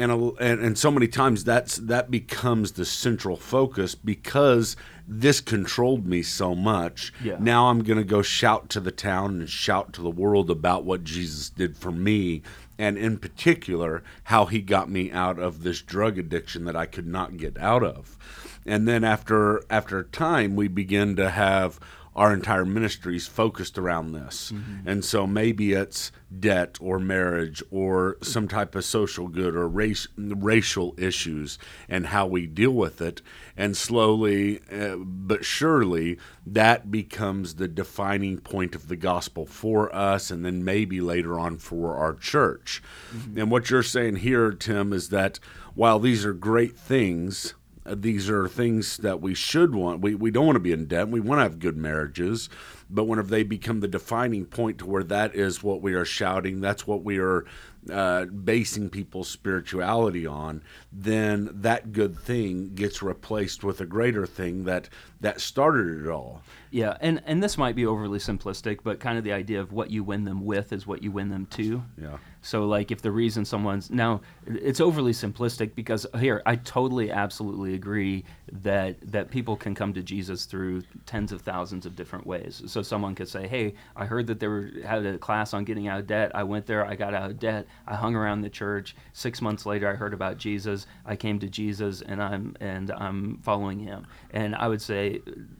And, 0.00 0.12
and 0.40 0.60
and 0.60 0.78
so 0.78 0.92
many 0.92 1.08
times 1.08 1.42
that's 1.42 1.76
that 1.76 2.08
becomes 2.08 2.72
the 2.72 2.84
central 2.84 3.36
focus 3.36 3.96
because 3.96 4.76
this 5.08 5.40
controlled 5.40 6.06
me 6.06 6.22
so 6.22 6.54
much. 6.54 7.12
Yeah. 7.22 7.36
Now 7.40 7.66
I'm 7.66 7.82
going 7.82 7.98
to 7.98 8.04
go 8.04 8.22
shout 8.22 8.68
to 8.70 8.80
the 8.80 8.92
town 8.92 9.40
and 9.40 9.50
shout 9.50 9.92
to 9.94 10.02
the 10.02 10.10
world 10.10 10.50
about 10.50 10.84
what 10.84 11.02
Jesus 11.02 11.50
did 11.50 11.76
for 11.76 11.90
me 11.90 12.42
and 12.78 12.96
in 12.96 13.18
particular 13.18 14.04
how 14.24 14.46
he 14.46 14.60
got 14.60 14.88
me 14.88 15.10
out 15.10 15.38
of 15.38 15.62
this 15.62 15.82
drug 15.82 16.18
addiction 16.18 16.64
that 16.66 16.76
I 16.76 16.86
could 16.86 17.06
not 17.06 17.36
get 17.36 17.58
out 17.58 17.82
of. 17.82 18.16
And 18.64 18.86
then 18.86 19.02
after 19.02 19.64
after 19.68 20.04
time 20.04 20.54
we 20.54 20.68
begin 20.68 21.16
to 21.16 21.30
have 21.30 21.80
our 22.18 22.34
entire 22.34 22.64
ministries 22.64 23.28
focused 23.28 23.78
around 23.78 24.10
this. 24.10 24.50
Mm-hmm. 24.50 24.88
And 24.88 25.04
so 25.04 25.24
maybe 25.24 25.72
it's 25.72 26.10
debt 26.36 26.76
or 26.80 26.98
marriage 26.98 27.62
or 27.70 28.16
some 28.22 28.48
type 28.48 28.74
of 28.74 28.84
social 28.84 29.28
good 29.28 29.54
or 29.54 29.68
race, 29.68 30.08
racial 30.16 30.96
issues 30.98 31.60
and 31.88 32.08
how 32.08 32.26
we 32.26 32.44
deal 32.44 32.72
with 32.72 33.00
it. 33.00 33.22
And 33.56 33.76
slowly 33.76 34.60
uh, 34.70 34.96
but 34.96 35.44
surely, 35.44 36.18
that 36.44 36.90
becomes 36.90 37.54
the 37.54 37.68
defining 37.68 38.38
point 38.38 38.74
of 38.74 38.88
the 38.88 38.96
gospel 38.96 39.46
for 39.46 39.94
us 39.94 40.32
and 40.32 40.44
then 40.44 40.64
maybe 40.64 41.00
later 41.00 41.38
on 41.38 41.58
for 41.58 41.96
our 41.96 42.14
church. 42.14 42.82
Mm-hmm. 43.14 43.38
And 43.38 43.50
what 43.52 43.70
you're 43.70 43.84
saying 43.84 44.16
here, 44.16 44.50
Tim, 44.50 44.92
is 44.92 45.10
that 45.10 45.38
while 45.76 46.00
these 46.00 46.24
are 46.26 46.32
great 46.32 46.76
things, 46.76 47.54
these 47.94 48.28
are 48.30 48.48
things 48.48 48.96
that 48.98 49.20
we 49.20 49.34
should 49.34 49.74
want. 49.74 50.00
We, 50.00 50.14
we 50.14 50.30
don't 50.30 50.46
want 50.46 50.56
to 50.56 50.60
be 50.60 50.72
in 50.72 50.86
debt. 50.86 51.08
We 51.08 51.20
want 51.20 51.38
to 51.38 51.42
have 51.42 51.58
good 51.58 51.76
marriages. 51.76 52.48
But 52.90 53.04
whenever 53.04 53.28
they 53.28 53.42
become 53.42 53.80
the 53.80 53.88
defining 53.88 54.46
point 54.46 54.78
to 54.78 54.86
where 54.86 55.04
that 55.04 55.34
is 55.34 55.62
what 55.62 55.82
we 55.82 55.94
are 55.94 56.04
shouting, 56.04 56.60
that's 56.60 56.86
what 56.86 57.04
we 57.04 57.18
are 57.18 57.44
uh, 57.90 58.26
basing 58.26 58.90
people's 58.90 59.30
spirituality 59.30 60.26
on, 60.26 60.62
then 60.92 61.48
that 61.52 61.92
good 61.92 62.18
thing 62.18 62.74
gets 62.74 63.02
replaced 63.02 63.64
with 63.64 63.80
a 63.80 63.86
greater 63.86 64.26
thing 64.26 64.64
that 64.64 64.88
that 65.20 65.40
started 65.40 66.04
it 66.04 66.08
all. 66.08 66.42
Yeah, 66.70 66.96
and 67.00 67.22
and 67.24 67.42
this 67.42 67.56
might 67.56 67.74
be 67.74 67.86
overly 67.86 68.18
simplistic, 68.18 68.80
but 68.84 69.00
kind 69.00 69.16
of 69.16 69.24
the 69.24 69.32
idea 69.32 69.60
of 69.60 69.72
what 69.72 69.90
you 69.90 70.04
win 70.04 70.24
them 70.24 70.44
with 70.44 70.72
is 70.72 70.86
what 70.86 71.02
you 71.02 71.10
win 71.10 71.30
them 71.30 71.46
to. 71.52 71.82
Yeah. 72.00 72.18
So 72.42 72.66
like 72.66 72.90
if 72.90 73.02
the 73.02 73.10
reason 73.10 73.44
someone's 73.44 73.90
now 73.90 74.20
it's 74.46 74.80
overly 74.80 75.12
simplistic 75.12 75.74
because 75.74 76.06
here 76.20 76.42
I 76.46 76.56
totally 76.56 77.10
absolutely 77.10 77.74
agree 77.74 78.24
that 78.52 78.96
that 79.12 79.30
people 79.30 79.56
can 79.56 79.74
come 79.74 79.92
to 79.94 80.02
Jesus 80.02 80.44
through 80.44 80.82
tens 81.04 81.32
of 81.32 81.40
thousands 81.40 81.84
of 81.86 81.96
different 81.96 82.26
ways. 82.26 82.62
So 82.66 82.82
someone 82.82 83.14
could 83.14 83.28
say, 83.28 83.48
"Hey, 83.48 83.74
I 83.96 84.04
heard 84.04 84.26
that 84.26 84.38
there 84.38 84.50
were 84.50 84.70
had 84.84 85.04
a 85.06 85.18
class 85.18 85.54
on 85.54 85.64
getting 85.64 85.88
out 85.88 86.00
of 86.00 86.06
debt. 86.06 86.32
I 86.34 86.44
went 86.44 86.66
there, 86.66 86.86
I 86.86 86.94
got 86.96 87.14
out 87.14 87.30
of 87.30 87.38
debt. 87.38 87.66
I 87.86 87.94
hung 87.96 88.14
around 88.14 88.42
the 88.42 88.50
church. 88.50 88.94
6 89.14 89.40
months 89.40 89.64
later 89.64 89.88
I 89.88 89.94
heard 89.94 90.12
about 90.14 90.36
Jesus. 90.36 90.86
I 91.06 91.16
came 91.16 91.38
to 91.38 91.48
Jesus 91.48 92.02
and 92.02 92.22
I'm 92.22 92.56
and 92.60 92.90
I'm 92.90 93.38
following 93.38 93.78
him." 93.80 94.06
And 94.30 94.54
I 94.54 94.68
would 94.68 94.82
say 94.82 95.07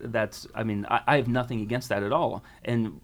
that's 0.01 0.47
I 0.55 0.63
mean, 0.65 0.87
I, 0.91 1.01
I 1.07 1.17
have 1.17 1.29
nothing 1.29 1.61
against 1.61 1.89
that 1.89 2.03
at 2.03 2.13
all. 2.13 2.45
And 2.65 3.01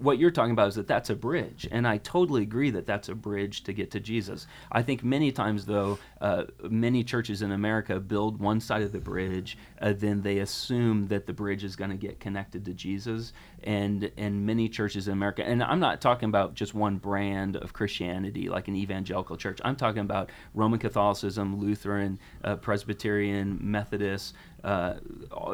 what 0.00 0.18
you're 0.18 0.30
talking 0.30 0.52
about 0.52 0.68
is 0.68 0.74
that 0.76 0.86
that's 0.86 1.10
a 1.10 1.14
bridge, 1.14 1.66
and 1.70 1.86
I 1.86 1.98
totally 1.98 2.42
agree 2.42 2.70
that 2.70 2.86
that's 2.86 3.08
a 3.08 3.14
bridge 3.14 3.64
to 3.64 3.72
get 3.72 3.90
to 3.92 4.00
Jesus. 4.00 4.46
I 4.70 4.82
think 4.82 5.02
many 5.02 5.32
times, 5.32 5.66
though, 5.66 5.98
uh, 6.20 6.44
many 6.62 7.04
churches 7.04 7.42
in 7.42 7.52
America 7.52 7.98
build 8.00 8.40
one 8.40 8.60
side 8.60 8.82
of 8.82 8.92
the 8.92 9.00
bridge, 9.00 9.58
uh, 9.80 9.92
then 9.96 10.22
they 10.22 10.38
assume 10.38 11.08
that 11.08 11.26
the 11.26 11.32
bridge 11.32 11.64
is 11.64 11.76
going 11.76 11.90
to 11.90 11.96
get 11.96 12.20
connected 12.20 12.64
to 12.64 12.74
Jesus, 12.74 13.32
and 13.64 14.10
and 14.16 14.46
many 14.46 14.68
churches 14.68 15.08
in 15.08 15.12
America, 15.12 15.44
and 15.44 15.62
I'm 15.62 15.80
not 15.80 16.00
talking 16.00 16.28
about 16.28 16.54
just 16.54 16.74
one 16.74 16.98
brand 16.98 17.56
of 17.56 17.72
Christianity 17.72 18.48
like 18.48 18.68
an 18.68 18.76
evangelical 18.76 19.36
church. 19.36 19.60
I'm 19.64 19.76
talking 19.76 20.02
about 20.02 20.30
Roman 20.54 20.78
Catholicism, 20.78 21.58
Lutheran, 21.58 22.18
uh, 22.44 22.56
Presbyterian, 22.56 23.58
Methodist 23.60 24.34
uh, 24.64 24.94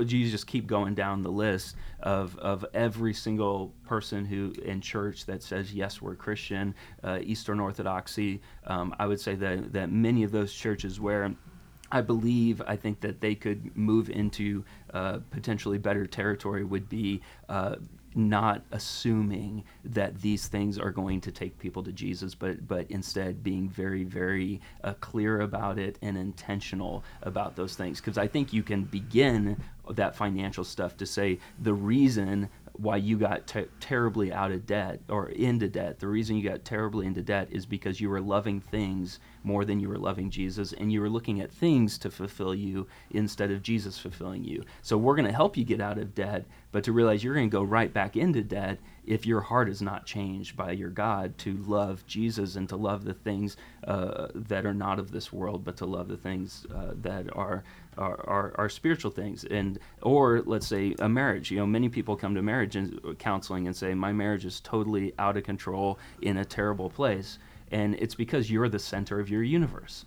you 0.01 0.31
just 0.31 0.47
keep 0.47 0.67
going 0.67 0.95
down 0.95 1.23
the 1.23 1.31
list 1.31 1.77
of, 2.01 2.39
of 2.39 2.65
every 2.73 3.13
single 3.13 3.75
person 3.85 4.25
who 4.25 4.53
in 4.65 4.81
church 4.81 5.27
that 5.27 5.43
says 5.43 5.73
yes 5.73 6.03
we're 6.03 6.15
Christian, 6.15 6.75
uh, 7.03 7.19
Eastern 7.23 7.61
Orthodoxy. 7.61 8.41
Um, 8.67 8.95
I 8.99 9.07
would 9.07 9.21
say 9.21 9.35
that 9.37 9.73
that 9.73 9.91
many 9.91 10.23
of 10.23 10.33
those 10.33 10.53
churches 10.53 11.01
where 11.01 11.35
I 11.93 12.01
believe 12.01 12.61
I 12.67 12.77
think 12.77 13.01
that 13.01 13.21
they 13.21 13.35
could 13.35 13.77
move 13.77 14.11
into 14.11 14.65
uh, 14.93 15.19
potentially 15.31 15.79
better 15.79 16.07
territory 16.07 16.65
would 16.65 16.89
be 16.89 17.21
uh, 17.49 17.77
not 18.15 18.63
assuming 18.71 19.65
that 19.85 20.21
these 20.21 20.47
things 20.47 20.79
are 20.79 20.91
going 20.91 21.21
to 21.21 21.33
take 21.33 21.59
people 21.59 21.83
to 21.83 21.93
Jesus, 21.93 22.35
but 22.35 22.67
but 22.67 22.91
instead 22.91 23.43
being 23.43 23.69
very 23.69 24.05
very 24.05 24.61
uh, 24.83 24.95
clear 24.95 25.41
about 25.41 25.79
it 25.79 25.99
and 26.03 26.17
intentional 26.17 27.05
about 27.23 27.57
those 27.57 27.75
things. 27.77 28.01
Because 28.01 28.19
I 28.19 28.27
think 28.27 28.53
you 28.53 28.63
can 28.63 28.85
begin 28.85 29.57
that 29.91 30.17
financial 30.17 30.65
stuff 30.65 30.97
to 30.97 31.07
say 31.07 31.39
the 31.61 31.75
reason 31.75 32.49
why 32.77 32.97
you 32.97 33.17
got 33.17 33.47
ter- 33.47 33.69
terribly 33.79 34.33
out 34.33 34.51
of 34.51 34.67
debt 34.67 35.01
or 35.09 35.29
into 35.29 35.69
debt. 35.69 36.01
The 36.01 36.09
reason 36.09 36.37
you 36.37 36.49
got 36.49 36.65
terribly 36.65 37.07
into 37.07 37.23
debt 37.23 37.49
is 37.51 37.67
because 37.67 38.01
you 38.01 38.11
were 38.11 38.21
loving 38.21 38.61
things 38.61 39.21
more 39.45 39.65
than 39.65 39.79
you 39.79 39.89
were 39.89 39.99
loving 39.99 40.31
Jesus, 40.31 40.73
and 40.73 40.93
you 40.93 41.01
were 41.01 41.09
looking 41.09 41.41
at 41.41 41.53
things 41.53 41.99
to 41.99 42.11
fulfill 42.11 42.55
you 42.55 42.87
instead 43.11 43.51
of 43.51 43.63
Jesus 43.63 43.99
fulfilling 43.99 44.43
you. 44.43 44.65
So 44.83 44.97
we're 44.97 45.17
going 45.17 45.29
to 45.29 45.35
help 45.35 45.57
you 45.57 45.65
get 45.65 45.81
out 45.81 45.99
of 45.99 46.15
debt, 46.15 46.47
but 46.73 46.83
to 46.85 46.93
realize 46.93 47.23
you're 47.23 47.35
going 47.35 47.51
to 47.51 47.57
go 47.57 47.63
right 47.63 47.93
back 47.93 48.17
into 48.17 48.43
debt 48.43 48.79
if 49.07 49.27
your 49.27 49.43
heart 49.43 49.69
is 49.69 49.83
not 49.83 50.07
changed 50.07 50.57
by 50.57 50.73
your 50.73 50.89
God 50.89 51.37
to 51.39 51.59
love 51.67 52.07
Jesus 52.07 52.57
and 52.57 52.69
to 52.71 52.77
love 52.77 53.05
the 53.05 53.13
things 53.13 53.57
uh, 53.87 54.29
that 54.35 54.65
are 54.65 54.75
not 54.75 54.99
of 54.99 55.11
this 55.11 55.31
world, 55.31 55.63
but 55.63 55.77
to 55.77 55.87
love 55.87 56.09
the 56.09 56.17
things 56.17 56.67
uh, 56.75 56.93
that 57.03 57.27
are, 57.37 57.63
are, 57.99 58.69
spiritual 58.69 59.11
things. 59.11 59.45
And 59.45 59.79
or 60.03 60.43
let's 60.45 60.67
say 60.67 60.95
a 60.99 61.09
marriage. 61.09 61.51
You 61.51 61.59
know, 61.59 61.67
many 61.67 61.89
people 61.89 62.17
come 62.17 62.35
to 62.35 62.43
marriage 62.43 62.77
and 62.77 63.19
counseling 63.19 63.67
and 63.67 63.77
say, 63.77 63.95
"My 63.95 64.13
marriage 64.13 64.45
is 64.45 64.61
totally 64.61 65.13
out 65.19 65.37
of 65.37 65.45
control 65.45 65.99
in 66.23 66.39
a 66.39 66.45
terrible 66.45 66.91
place." 66.91 67.39
and 67.71 67.95
it's 67.97 68.15
because 68.15 68.51
you're 68.51 68.69
the 68.69 68.79
center 68.79 69.19
of 69.19 69.29
your 69.29 69.43
universe. 69.43 70.05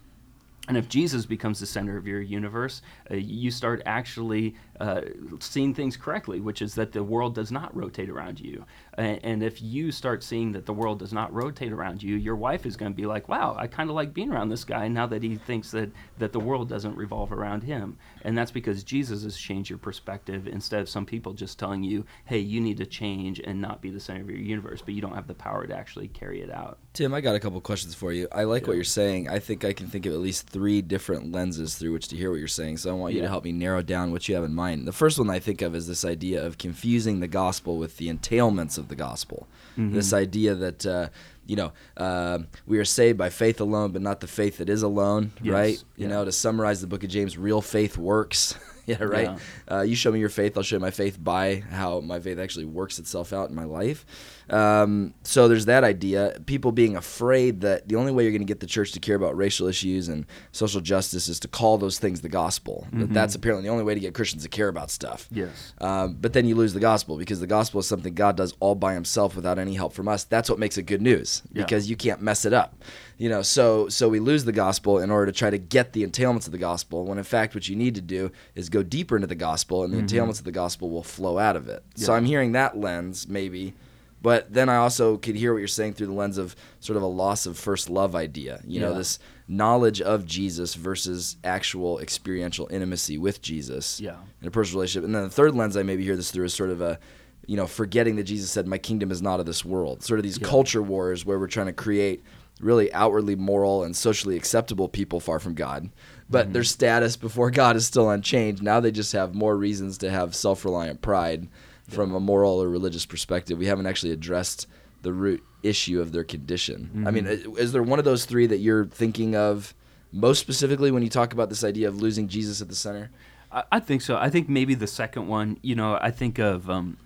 And 0.69 0.75
if 0.75 0.89
Jesus 0.89 1.25
becomes 1.25 1.59
the 1.61 1.65
center 1.65 1.95
of 1.95 2.05
your 2.05 2.21
universe, 2.21 2.81
uh, 3.09 3.15
you 3.15 3.51
start 3.51 3.81
actually 3.85 4.55
uh, 4.81 5.01
seeing 5.39 5.73
things 5.73 5.95
correctly, 5.95 6.41
which 6.41 6.61
is 6.61 6.75
that 6.75 6.91
the 6.91 7.03
world 7.03 7.35
does 7.35 7.51
not 7.51 7.73
rotate 7.75 8.09
around 8.09 8.39
you. 8.39 8.65
And, 8.97 9.19
and 9.23 9.43
if 9.43 9.61
you 9.61 9.91
start 9.91 10.23
seeing 10.23 10.51
that 10.53 10.65
the 10.65 10.73
world 10.73 10.99
does 10.99 11.13
not 11.13 11.33
rotate 11.33 11.71
around 11.71 12.01
you, 12.01 12.15
your 12.15 12.35
wife 12.35 12.65
is 12.65 12.75
going 12.75 12.91
to 12.91 12.95
be 12.95 13.05
like, 13.05 13.29
wow, 13.29 13.55
I 13.57 13.67
kind 13.67 13.89
of 13.89 13.95
like 13.95 14.13
being 14.13 14.31
around 14.31 14.49
this 14.49 14.63
guy 14.63 14.87
now 14.87 15.05
that 15.07 15.23
he 15.23 15.35
thinks 15.35 15.71
that, 15.71 15.91
that 16.17 16.33
the 16.33 16.39
world 16.39 16.67
doesn't 16.67 16.95
revolve 16.95 17.31
around 17.31 17.63
him. 17.63 17.97
And 18.23 18.37
that's 18.37 18.51
because 18.51 18.83
Jesus 18.83 19.23
has 19.23 19.37
changed 19.37 19.69
your 19.69 19.79
perspective 19.79 20.47
instead 20.47 20.81
of 20.81 20.89
some 20.89 21.05
people 21.05 21.33
just 21.33 21.59
telling 21.59 21.83
you, 21.83 22.05
hey, 22.25 22.39
you 22.39 22.59
need 22.59 22.77
to 22.77 22.85
change 22.85 23.39
and 23.39 23.61
not 23.61 23.81
be 23.81 23.89
the 23.89 23.99
center 23.99 24.21
of 24.21 24.29
your 24.29 24.39
universe, 24.39 24.81
but 24.83 24.93
you 24.93 25.01
don't 25.01 25.15
have 25.15 25.27
the 25.27 25.33
power 25.33 25.67
to 25.67 25.75
actually 25.75 26.07
carry 26.07 26.41
it 26.41 26.51
out. 26.51 26.79
Tim, 26.93 27.13
I 27.13 27.21
got 27.21 27.35
a 27.35 27.39
couple 27.39 27.61
questions 27.61 27.93
for 27.93 28.11
you. 28.11 28.27
I 28.31 28.45
like 28.45 28.63
yeah. 28.63 28.69
what 28.69 28.75
you're 28.75 28.83
saying. 28.83 29.29
I 29.29 29.37
think 29.37 29.63
I 29.63 29.73
can 29.73 29.87
think 29.87 30.07
of 30.07 30.13
at 30.13 30.19
least 30.19 30.47
three 30.47 30.81
different 30.81 31.31
lenses 31.31 31.75
through 31.75 31.93
which 31.93 32.07
to 32.07 32.15
hear 32.15 32.31
what 32.31 32.39
you're 32.39 32.47
saying. 32.47 32.77
So 32.77 32.89
I 32.89 32.93
want 32.93 33.13
you 33.13 33.19
yeah. 33.19 33.25
to 33.25 33.29
help 33.29 33.43
me 33.43 33.51
narrow 33.51 33.83
down 33.83 34.11
what 34.11 34.27
you 34.27 34.33
have 34.33 34.43
in 34.43 34.55
mind. 34.55 34.87
The 34.87 34.91
first 34.91 35.19
one 35.19 35.29
I 35.29 35.37
think 35.39 35.61
of 35.61 35.75
is 35.75 35.87
this 35.87 36.03
idea 36.03 36.43
of 36.43 36.57
confusing 36.57 37.19
the 37.19 37.27
gospel 37.27 37.77
with 37.77 37.97
the 37.97 38.11
entailments 38.11 38.79
of 38.79 38.86
the 38.87 38.95
gospel. 38.95 39.47
Mm-hmm. 39.77 39.95
This 39.95 40.13
idea 40.13 40.55
that 40.55 40.85
uh, 40.85 41.09
you 41.45 41.55
know 41.55 41.71
uh, 41.95 42.39
we 42.65 42.79
are 42.79 42.85
saved 42.85 43.17
by 43.17 43.29
faith 43.29 43.61
alone, 43.61 43.91
but 43.91 44.01
not 44.01 44.19
the 44.19 44.27
faith 44.27 44.57
that 44.57 44.69
is 44.69 44.83
alone. 44.83 45.31
Yes. 45.41 45.53
Right? 45.53 45.83
You 45.95 46.07
yeah. 46.07 46.07
know, 46.07 46.25
to 46.25 46.31
summarize 46.31 46.81
the 46.81 46.87
book 46.87 47.03
of 47.03 47.09
James, 47.09 47.37
real 47.37 47.61
faith 47.61 47.97
works. 47.97 48.57
yeah, 48.85 49.03
right. 49.03 49.37
Yeah. 49.69 49.77
Uh, 49.77 49.81
you 49.81 49.95
show 49.95 50.11
me 50.11 50.19
your 50.19 50.29
faith, 50.29 50.57
I'll 50.57 50.63
show 50.63 50.77
you 50.77 50.81
my 50.81 50.91
faith 50.91 51.21
by 51.21 51.63
how 51.69 51.99
my 51.99 52.19
faith 52.19 52.39
actually 52.39 52.65
works 52.65 52.99
itself 52.99 53.33
out 53.33 53.49
in 53.49 53.55
my 53.55 53.65
life. 53.65 54.05
Um, 54.49 55.13
so 55.23 55.47
there's 55.47 55.65
that 55.65 55.83
idea. 55.83 56.37
People 56.45 56.71
being 56.71 56.95
afraid 56.95 57.61
that 57.61 57.87
the 57.87 57.95
only 57.95 58.11
way 58.11 58.23
you're 58.23 58.31
going 58.31 58.41
to 58.41 58.45
get 58.45 58.59
the 58.59 58.67
church 58.67 58.91
to 58.93 58.99
care 58.99 59.15
about 59.15 59.35
racial 59.35 59.67
issues 59.67 60.07
and 60.07 60.25
social 60.51 60.81
justice 60.81 61.27
is 61.27 61.39
to 61.41 61.47
call 61.47 61.77
those 61.77 61.99
things 61.99 62.21
the 62.21 62.29
gospel. 62.29 62.87
Mm-hmm. 62.87 62.99
That 62.99 63.13
that's 63.13 63.35
apparently 63.35 63.67
the 63.67 63.71
only 63.71 63.83
way 63.83 63.93
to 63.93 63.99
get 63.99 64.13
Christians 64.13 64.43
to 64.43 64.49
care 64.49 64.69
about 64.69 64.89
stuff. 64.89 65.27
Yes. 65.31 65.73
Um, 65.79 66.17
but 66.19 66.33
then 66.33 66.45
you 66.47 66.55
lose 66.55 66.73
the 66.73 66.79
gospel 66.79 67.17
because 67.17 67.39
the 67.39 67.47
gospel 67.47 67.79
is 67.79 67.87
something 67.87 68.13
God 68.13 68.37
does 68.37 68.53
all 68.59 68.75
by 68.75 68.93
Himself 68.93 69.35
without 69.35 69.59
any 69.59 69.73
help 69.73 69.93
from 69.93 70.07
us. 70.07 70.23
That's 70.23 70.49
what 70.49 70.59
makes 70.59 70.77
it 70.77 70.83
good 70.83 71.01
news 71.01 71.43
yeah. 71.51 71.63
because 71.63 71.89
you 71.89 71.95
can't 71.95 72.21
mess 72.21 72.45
it 72.45 72.53
up. 72.53 72.75
You 73.17 73.29
know, 73.29 73.41
so 73.41 73.89
so 73.89 74.07
we 74.07 74.19
lose 74.19 74.45
the 74.45 74.51
gospel 74.51 74.99
in 74.99 75.09
order 75.09 75.31
to 75.31 75.37
try 75.37 75.49
to 75.49 75.57
get 75.57 75.93
the 75.93 76.05
entailments 76.05 76.45
of 76.45 76.51
the 76.51 76.57
gospel. 76.57 77.05
When 77.05 77.17
in 77.17 77.23
fact, 77.23 77.55
what 77.55 77.67
you 77.67 77.75
need 77.75 77.95
to 77.95 78.01
do 78.01 78.31
is 78.55 78.69
go 78.69 78.83
deeper 78.83 79.15
into 79.15 79.27
the 79.27 79.35
gospel, 79.35 79.83
and 79.83 79.91
the 79.91 79.97
mm-hmm. 79.97 80.05
entailments 80.05 80.39
of 80.39 80.45
the 80.45 80.51
gospel 80.51 80.89
will 80.89 81.03
flow 81.03 81.37
out 81.37 81.55
of 81.55 81.67
it. 81.67 81.83
Yeah. 81.95 82.05
So 82.05 82.13
I'm 82.13 82.25
hearing 82.25 82.51
that 82.53 82.77
lens 82.77 83.27
maybe 83.27 83.73
but 84.21 84.51
then 84.51 84.69
I 84.69 84.77
also 84.77 85.17
could 85.17 85.35
hear 85.35 85.53
what 85.53 85.59
you're 85.59 85.67
saying 85.67 85.93
through 85.93 86.07
the 86.07 86.13
lens 86.13 86.37
of 86.37 86.55
sort 86.79 86.97
of 86.97 87.03
a 87.03 87.07
loss 87.07 87.45
of 87.45 87.57
first 87.57 87.89
love 87.89 88.15
idea. 88.15 88.61
You 88.65 88.81
yeah. 88.81 88.87
know, 88.87 88.93
this 88.95 89.19
knowledge 89.47 90.01
of 90.01 90.25
Jesus 90.25 90.73
versus 90.73 91.37
actual 91.43 91.99
experiential 91.99 92.67
intimacy 92.71 93.17
with 93.17 93.41
Jesus 93.41 93.99
yeah. 93.99 94.17
in 94.41 94.47
a 94.47 94.51
personal 94.51 94.79
relationship. 94.79 95.05
And 95.05 95.15
then 95.15 95.23
the 95.23 95.29
third 95.29 95.55
lens 95.55 95.77
I 95.77 95.83
maybe 95.83 96.03
hear 96.03 96.15
this 96.15 96.31
through 96.31 96.45
is 96.45 96.53
sort 96.53 96.69
of 96.69 96.81
a, 96.81 96.99
you 97.45 97.55
know, 97.55 97.67
forgetting 97.67 98.15
that 98.17 98.23
Jesus 98.23 98.51
said, 98.51 98.67
"My 98.67 98.77
kingdom 98.77 99.11
is 99.11 99.21
not 99.21 99.39
of 99.39 99.45
this 99.45 99.63
world." 99.63 100.03
Sort 100.03 100.19
of 100.19 100.23
these 100.23 100.39
yeah. 100.39 100.47
culture 100.47 100.81
wars 100.81 101.25
where 101.25 101.39
we're 101.39 101.47
trying 101.47 101.67
to 101.67 101.73
create 101.73 102.23
really 102.59 102.91
outwardly 102.91 103.35
moral 103.35 103.83
and 103.83 103.95
socially 103.95 104.35
acceptable 104.35 104.89
people 104.89 105.19
far 105.19 105.39
from 105.39 105.53
God, 105.53 105.89
but 106.27 106.45
mm-hmm. 106.45 106.53
their 106.53 106.63
status 106.63 107.15
before 107.15 107.51
God 107.51 107.75
is 107.75 107.85
still 107.85 108.09
unchanged. 108.09 108.63
Now 108.63 108.79
they 108.79 108.91
just 108.91 109.13
have 109.13 109.35
more 109.35 109.55
reasons 109.55 109.99
to 109.99 110.09
have 110.09 110.35
self-reliant 110.35 111.01
pride 111.01 111.47
from 111.87 112.13
a 112.13 112.19
moral 112.19 112.61
or 112.61 112.69
religious 112.69 113.05
perspective. 113.05 113.57
We 113.57 113.67
haven't 113.67 113.87
actually 113.87 114.11
addressed 114.11 114.67
the 115.01 115.13
root 115.13 115.43
issue 115.63 116.01
of 116.01 116.11
their 116.11 116.23
condition. 116.23 116.89
Mm-hmm. 116.93 117.07
I 117.07 117.11
mean, 117.11 117.25
is 117.57 117.71
there 117.71 117.83
one 117.83 117.99
of 117.99 118.05
those 118.05 118.25
three 118.25 118.47
that 118.47 118.57
you're 118.57 118.85
thinking 118.85 119.35
of 119.35 119.73
most 120.11 120.39
specifically 120.39 120.91
when 120.91 121.03
you 121.03 121.09
talk 121.09 121.33
about 121.33 121.49
this 121.49 121.63
idea 121.63 121.87
of 121.87 122.01
losing 122.01 122.27
Jesus 122.27 122.61
at 122.61 122.69
the 122.69 122.75
center? 122.75 123.11
I, 123.51 123.79
think 123.79 124.01
so. 124.01 124.17
I 124.17 124.29
think 124.29 124.49
maybe 124.49 124.75
the 124.75 124.87
second 124.87 125.27
one. 125.27 125.57
You 125.61 125.75
know, 125.75 125.97
I 125.99 126.11
think 126.11 126.39
of. 126.39 126.69
Um, 126.69 126.97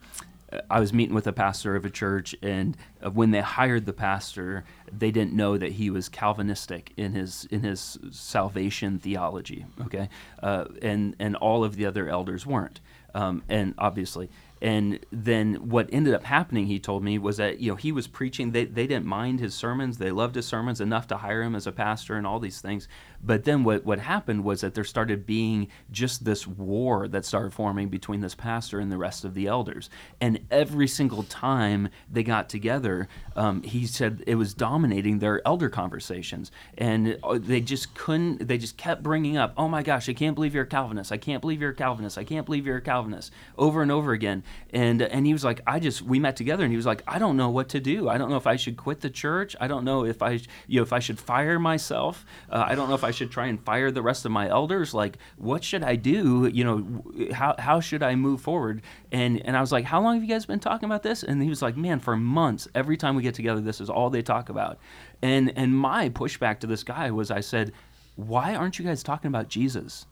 I 0.69 0.81
was 0.81 0.91
meeting 0.91 1.15
with 1.15 1.27
a 1.27 1.31
pastor 1.31 1.77
of 1.77 1.85
a 1.85 1.89
church, 1.89 2.35
and 2.41 2.75
when 3.13 3.31
they 3.31 3.39
hired 3.39 3.85
the 3.85 3.93
pastor, 3.93 4.65
they 4.91 5.09
didn't 5.09 5.33
know 5.33 5.57
that 5.57 5.73
he 5.73 5.89
was 5.89 6.09
Calvinistic 6.09 6.91
in 6.97 7.13
his 7.13 7.47
in 7.51 7.61
his 7.61 7.97
salvation 8.11 8.99
theology. 8.99 9.65
Okay, 9.85 10.09
uh, 10.43 10.65
and 10.81 11.15
and 11.19 11.35
all 11.37 11.63
of 11.63 11.77
the 11.77 11.85
other 11.85 12.09
elders 12.09 12.45
weren't, 12.45 12.81
um, 13.13 13.43
and 13.47 13.73
obviously, 13.77 14.29
and 14.61 14.99
then 15.11 15.55
what 15.69 15.89
ended 15.91 16.13
up 16.13 16.23
happening, 16.23 16.67
he 16.67 16.79
told 16.79 17.03
me, 17.03 17.17
was 17.17 17.37
that 17.37 17.59
you 17.59 17.71
know 17.71 17.75
he 17.75 17.91
was 17.91 18.05
preaching. 18.05 18.51
They 18.51 18.65
they 18.65 18.85
didn't 18.85 19.07
mind 19.07 19.39
his 19.39 19.55
sermons. 19.55 19.97
They 19.97 20.11
loved 20.11 20.35
his 20.35 20.45
sermons 20.45 20.79
enough 20.79 21.07
to 21.07 21.17
hire 21.17 21.41
him 21.41 21.55
as 21.55 21.65
a 21.65 21.71
pastor 21.71 22.15
and 22.15 22.27
all 22.27 22.39
these 22.39 22.61
things. 22.61 22.87
But 23.23 23.43
then 23.43 23.63
what 23.63 23.85
what 23.85 23.99
happened 23.99 24.43
was 24.43 24.61
that 24.61 24.75
there 24.75 24.83
started 24.83 25.25
being 25.25 25.67
just 25.89 26.25
this 26.25 26.45
war 26.45 27.07
that 27.07 27.25
started 27.25 27.53
forming 27.53 27.89
between 27.89 28.21
this 28.21 28.35
pastor 28.35 28.79
and 28.79 28.91
the 28.91 28.99
rest 28.99 29.25
of 29.25 29.33
the 29.33 29.47
elders. 29.47 29.89
And 30.19 30.39
every 30.51 30.87
single 30.87 31.23
time 31.23 31.89
they 32.11 32.21
got 32.21 32.47
together, 32.47 33.07
um, 33.35 33.63
he 33.63 33.87
said 33.87 34.23
it 34.27 34.35
was 34.35 34.53
dominating 34.53 35.19
their 35.19 35.45
elder 35.45 35.69
conversations, 35.69 36.51
and 36.77 37.17
uh, 37.23 37.39
they 37.41 37.61
just 37.61 37.95
couldn't. 37.95 38.47
They 38.47 38.59
just 38.59 38.77
kept 38.77 39.01
bringing 39.01 39.37
up, 39.37 39.53
"Oh 39.57 39.67
my 39.67 39.81
gosh, 39.81 40.07
I 40.07 40.13
can't 40.13 40.35
believe 40.35 40.53
you're 40.53 40.65
a 40.65 40.67
Calvinist. 40.67 41.11
I 41.11 41.17
can't 41.17 41.41
believe 41.41 41.61
you're 41.61 41.71
a 41.71 41.75
Calvinist. 41.75 42.19
I 42.19 42.23
can't 42.23 42.45
believe 42.45 42.67
you're 42.67 42.77
a 42.77 42.81
Calvinist," 42.81 43.31
over 43.57 43.81
and 43.81 43.91
over 43.91 44.11
again 44.11 44.43
and 44.71 45.01
and 45.01 45.25
he 45.25 45.33
was 45.33 45.43
like, 45.43 45.61
I 45.67 45.79
just 45.79 46.01
we 46.01 46.19
met 46.19 46.35
together, 46.35 46.63
and 46.63 46.71
he 46.71 46.77
was 46.77 46.85
like, 46.85 47.03
I 47.07 47.19
don't 47.19 47.37
know 47.37 47.49
what 47.49 47.69
to 47.69 47.79
do. 47.79 48.09
I 48.09 48.17
don't 48.17 48.29
know 48.29 48.37
if 48.37 48.47
I 48.47 48.55
should 48.55 48.77
quit 48.77 49.01
the 49.01 49.09
church. 49.09 49.55
I 49.59 49.67
don't 49.67 49.83
know 49.83 50.05
if 50.05 50.21
I 50.21 50.39
you 50.67 50.79
know 50.79 50.83
if 50.83 50.93
I 50.93 50.99
should 50.99 51.19
fire 51.19 51.59
myself. 51.59 52.25
Uh, 52.49 52.63
I 52.67 52.75
don't 52.75 52.87
know 52.87 52.95
if 52.95 53.03
I 53.03 53.11
should 53.11 53.31
try 53.31 53.47
and 53.47 53.61
fire 53.63 53.91
the 53.91 54.01
rest 54.01 54.25
of 54.25 54.31
my 54.31 54.49
elders. 54.49 54.93
Like, 54.93 55.17
what 55.37 55.63
should 55.63 55.83
I 55.83 55.95
do? 55.95 56.49
You 56.51 56.63
know, 56.63 57.33
how 57.33 57.55
how 57.59 57.79
should 57.79 58.03
I 58.03 58.15
move 58.15 58.41
forward? 58.41 58.81
And 59.11 59.41
and 59.45 59.57
I 59.57 59.61
was 59.61 59.71
like, 59.71 59.85
how 59.85 60.01
long 60.01 60.15
have 60.15 60.23
you 60.23 60.29
guys 60.29 60.45
been 60.45 60.59
talking 60.59 60.85
about 60.85 61.03
this? 61.03 61.23
And 61.23 61.41
he 61.41 61.49
was 61.49 61.61
like, 61.61 61.75
man, 61.75 61.99
for 61.99 62.15
months. 62.15 62.67
Every 62.73 62.97
time 62.97 63.15
we 63.15 63.23
get 63.23 63.35
together, 63.35 63.61
this 63.61 63.81
is 63.81 63.89
all 63.89 64.09
they 64.09 64.21
talk 64.21 64.49
about. 64.49 64.79
And 65.21 65.51
and 65.57 65.75
my 65.75 66.09
pushback 66.09 66.59
to 66.59 66.67
this 66.67 66.83
guy 66.83 67.11
was, 67.11 67.29
I 67.31 67.41
said, 67.41 67.73
why 68.15 68.55
aren't 68.55 68.79
you 68.79 68.85
guys 68.85 69.03
talking 69.03 69.27
about 69.27 69.47
Jesus? 69.47 70.05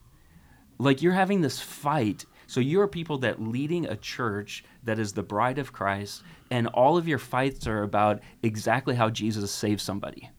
Like 0.77 1.01
you're 1.01 1.13
having 1.13 1.41
this 1.41 1.59
fight 1.59 2.25
so 2.49 2.59
you 2.59 2.81
are 2.81 2.87
people 2.87 3.19
that 3.19 3.39
leading 3.39 3.85
a 3.85 3.95
church 3.95 4.63
that 4.83 4.97
is 4.97 5.13
the 5.13 5.21
bride 5.21 5.59
of 5.59 5.71
Christ, 5.71 6.23
and 6.49 6.65
all 6.65 6.97
of 6.97 7.07
your 7.07 7.19
fights 7.19 7.67
are 7.67 7.83
about 7.83 8.21
exactly 8.41 8.95
how 8.95 9.11
Jesus 9.11 9.51
saved 9.51 9.81
somebody. 9.81 10.31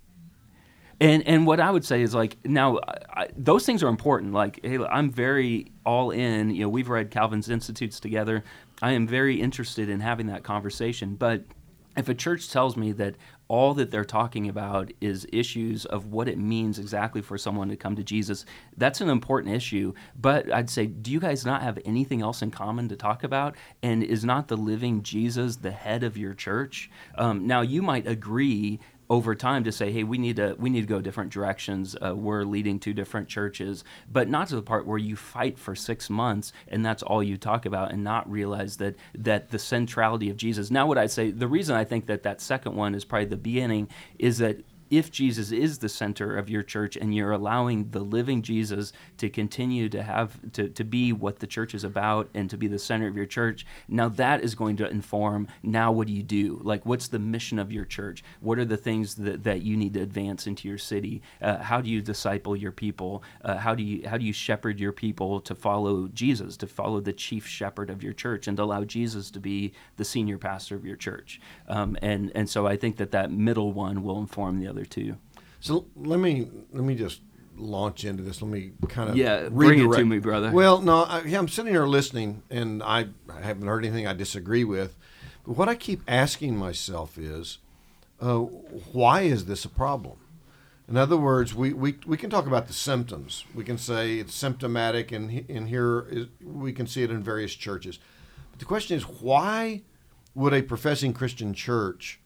And 1.00 1.24
and 1.24 1.46
what 1.46 1.60
I 1.60 1.70
would 1.70 1.84
say 1.84 2.02
is 2.02 2.12
like 2.12 2.36
now 2.44 2.80
I, 2.84 3.28
those 3.36 3.64
things 3.64 3.84
are 3.84 3.88
important. 3.88 4.32
Like 4.32 4.58
hey, 4.64 4.78
I'm 4.78 5.12
very 5.12 5.70
all 5.86 6.10
in. 6.10 6.50
You 6.50 6.62
know, 6.62 6.68
we've 6.68 6.88
read 6.88 7.12
Calvin's 7.12 7.48
Institutes 7.48 8.00
together. 8.00 8.42
I 8.82 8.90
am 8.90 9.06
very 9.06 9.40
interested 9.40 9.88
in 9.88 10.00
having 10.00 10.26
that 10.26 10.42
conversation, 10.42 11.14
but 11.14 11.44
if 11.96 12.08
a 12.08 12.14
church 12.14 12.50
tells 12.50 12.76
me 12.76 12.92
that 12.92 13.16
all 13.48 13.74
that 13.74 13.90
they're 13.90 14.04
talking 14.04 14.48
about 14.48 14.92
is 15.00 15.26
issues 15.32 15.84
of 15.84 16.06
what 16.06 16.28
it 16.28 16.38
means 16.38 16.78
exactly 16.78 17.20
for 17.20 17.36
someone 17.36 17.68
to 17.68 17.76
come 17.76 17.96
to 17.96 18.04
Jesus. 18.04 18.44
That's 18.76 19.00
an 19.00 19.10
important 19.10 19.56
issue. 19.56 19.92
But 20.16 20.52
I'd 20.52 20.70
say, 20.70 20.86
do 20.86 21.10
you 21.10 21.18
guys 21.18 21.44
not 21.44 21.62
have 21.62 21.76
anything 21.84 22.22
else 22.22 22.42
in 22.42 22.52
common 22.52 22.88
to 22.90 22.96
talk 22.96 23.24
about? 23.24 23.56
And 23.82 24.04
is 24.04 24.24
not 24.24 24.46
the 24.46 24.56
living 24.56 25.02
Jesus 25.02 25.56
the 25.56 25.72
head 25.72 26.04
of 26.04 26.16
your 26.16 26.32
church? 26.32 26.90
Um, 27.18 27.48
now, 27.48 27.62
you 27.62 27.82
might 27.82 28.06
agree 28.06 28.78
over 29.10 29.34
time 29.34 29.64
to 29.64 29.72
say, 29.72 29.90
hey, 29.90 30.04
we 30.04 30.16
need 30.16 30.36
to 30.36 30.54
we 30.58 30.70
need 30.70 30.82
to 30.82 30.86
go 30.86 31.00
different 31.00 31.32
directions. 31.32 31.96
Uh, 32.00 32.14
we're 32.14 32.44
leading 32.44 32.78
two 32.78 32.94
different 32.94 33.28
churches, 33.28 33.82
but 34.10 34.28
not 34.28 34.46
to 34.48 34.54
the 34.54 34.62
part 34.62 34.86
where 34.86 34.98
you 34.98 35.16
fight 35.16 35.58
for 35.58 35.74
six 35.74 36.08
months 36.08 36.52
and 36.68 36.86
that's 36.86 37.02
all 37.02 37.20
you 37.20 37.36
talk 37.36 37.66
about, 37.66 37.90
and 37.90 38.04
not 38.04 38.30
realize 38.30 38.76
that 38.76 38.94
that 39.18 39.50
the 39.50 39.58
centrality 39.58 40.30
of 40.30 40.36
Jesus. 40.36 40.70
Now, 40.70 40.86
what 40.86 40.96
I'd 40.96 41.10
say, 41.10 41.32
the 41.32 41.48
reason 41.48 41.74
I 41.74 41.84
think 41.84 42.06
that 42.06 42.22
that 42.22 42.40
second 42.40 42.76
one 42.76 42.94
is 42.94 43.04
probably 43.04 43.26
the 43.26 43.36
beginning 43.36 43.88
is 44.18 44.38
that 44.38 44.64
if 44.90 45.10
Jesus 45.10 45.52
is 45.52 45.78
the 45.78 45.88
center 45.88 46.36
of 46.36 46.50
your 46.50 46.62
church 46.62 46.96
and 46.96 47.14
you're 47.14 47.32
allowing 47.32 47.90
the 47.90 48.00
living 48.00 48.42
Jesus 48.42 48.92
to 49.18 49.30
continue 49.30 49.88
to 49.88 50.02
have 50.02 50.38
to, 50.52 50.68
to 50.68 50.84
be 50.84 51.12
what 51.12 51.38
the 51.38 51.46
church 51.46 51.74
is 51.74 51.84
about 51.84 52.28
and 52.34 52.50
to 52.50 52.56
be 52.56 52.66
the 52.66 52.78
center 52.78 53.06
of 53.06 53.16
your 53.16 53.26
church, 53.26 53.64
now 53.88 54.08
that 54.08 54.42
is 54.42 54.54
going 54.54 54.76
to 54.76 54.90
inform 54.90 55.46
now 55.62 55.92
what 55.92 56.08
do 56.08 56.12
you 56.12 56.22
do? 56.22 56.60
Like 56.62 56.84
what's 56.84 57.08
the 57.08 57.18
mission 57.18 57.58
of 57.58 57.70
your 57.70 57.84
church? 57.84 58.24
What 58.40 58.58
are 58.58 58.64
the 58.64 58.76
things 58.76 59.14
that, 59.16 59.44
that 59.44 59.62
you 59.62 59.76
need 59.76 59.94
to 59.94 60.00
advance 60.00 60.46
into 60.46 60.68
your 60.68 60.78
city? 60.78 61.22
Uh, 61.40 61.58
how 61.58 61.80
do 61.80 61.88
you 61.88 62.02
disciple 62.02 62.56
your 62.56 62.72
people? 62.72 63.22
Uh, 63.44 63.56
how 63.56 63.74
do 63.74 63.82
you 63.82 64.08
how 64.08 64.18
do 64.18 64.24
you 64.24 64.32
shepherd 64.32 64.80
your 64.80 64.92
people 64.92 65.40
to 65.42 65.54
follow 65.54 66.08
Jesus, 66.08 66.56
to 66.58 66.66
follow 66.66 67.00
the 67.00 67.12
chief 67.12 67.46
shepherd 67.46 67.90
of 67.90 68.02
your 68.02 68.12
church 68.12 68.48
and 68.48 68.56
to 68.56 68.64
allow 68.64 68.84
Jesus 68.84 69.30
to 69.30 69.40
be 69.40 69.72
the 69.96 70.04
senior 70.04 70.38
pastor 70.38 70.74
of 70.74 70.84
your 70.84 70.96
church? 70.96 71.40
Um, 71.68 71.96
and 72.02 72.32
and 72.34 72.50
so 72.50 72.66
I 72.66 72.76
think 72.76 72.96
that 72.96 73.12
that 73.12 73.30
middle 73.30 73.72
one 73.72 74.02
will 74.02 74.18
inform 74.18 74.58
the 74.58 74.66
other 74.66 74.79
other 74.80 74.88
two. 74.88 75.16
So 75.60 75.86
let 75.96 76.18
me 76.18 76.48
let 76.72 76.84
me 76.84 76.94
just 76.94 77.20
launch 77.56 78.04
into 78.04 78.22
this. 78.22 78.40
Let 78.40 78.50
me 78.50 78.72
kind 78.88 79.10
of 79.10 79.16
yeah, 79.16 79.48
bring 79.48 79.78
it 79.78 79.96
to 79.96 80.04
me, 80.04 80.18
brother. 80.18 80.50
Well, 80.50 80.80
no, 80.80 81.04
I, 81.04 81.20
I'm 81.20 81.48
sitting 81.48 81.72
here 81.72 81.86
listening, 81.86 82.42
and 82.50 82.82
I, 82.82 83.08
I, 83.28 83.40
haven't 83.42 83.66
heard 83.66 83.84
anything 83.84 84.06
I 84.06 84.14
disagree 84.14 84.64
with. 84.64 84.96
But 85.46 85.56
what 85.56 85.68
I 85.68 85.74
keep 85.74 86.00
asking 86.08 86.56
myself 86.56 87.18
is, 87.18 87.58
uh, 88.20 88.38
why 88.38 89.22
is 89.22 89.44
this 89.44 89.64
a 89.64 89.68
problem? 89.68 90.16
In 90.88 90.96
other 90.96 91.16
words, 91.16 91.54
we, 91.54 91.72
we, 91.72 91.98
we 92.06 92.16
can 92.16 92.30
talk 92.30 92.46
about 92.46 92.66
the 92.66 92.72
symptoms. 92.72 93.44
We 93.54 93.62
can 93.62 93.78
say 93.78 94.16
it's 94.16 94.34
symptomatic, 94.34 95.12
and 95.12 95.30
in 95.30 95.66
here 95.66 96.06
is, 96.10 96.26
we 96.42 96.72
can 96.72 96.86
see 96.86 97.02
it 97.02 97.10
in 97.10 97.22
various 97.22 97.54
churches. 97.54 97.98
But 98.50 98.58
the 98.58 98.64
question 98.64 98.96
is, 98.96 99.02
why 99.02 99.82
would 100.34 100.54
a 100.54 100.62
professing 100.62 101.12
Christian 101.12 101.52
church 101.52 102.19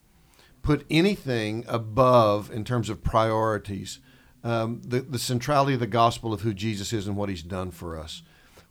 put 0.65 0.85
anything 0.91 1.65
above 1.69 2.51
in 2.51 2.65
terms 2.65 2.89
of 2.89 3.05
priorities 3.05 4.01
um, 4.43 4.83
the, 4.85 5.01
the 5.01 5.19
centrality 5.19 5.75
of 5.75 5.81
the 5.81 5.87
gospel 5.87 6.33
of 6.33 6.41
who 6.43 6.53
Jesus 6.53 6.93
is 6.93 7.07
and 7.07 7.17
what 7.17 7.29
he's 7.29 7.43
done 7.43 7.71
for 7.71 7.99
us. 7.99 8.23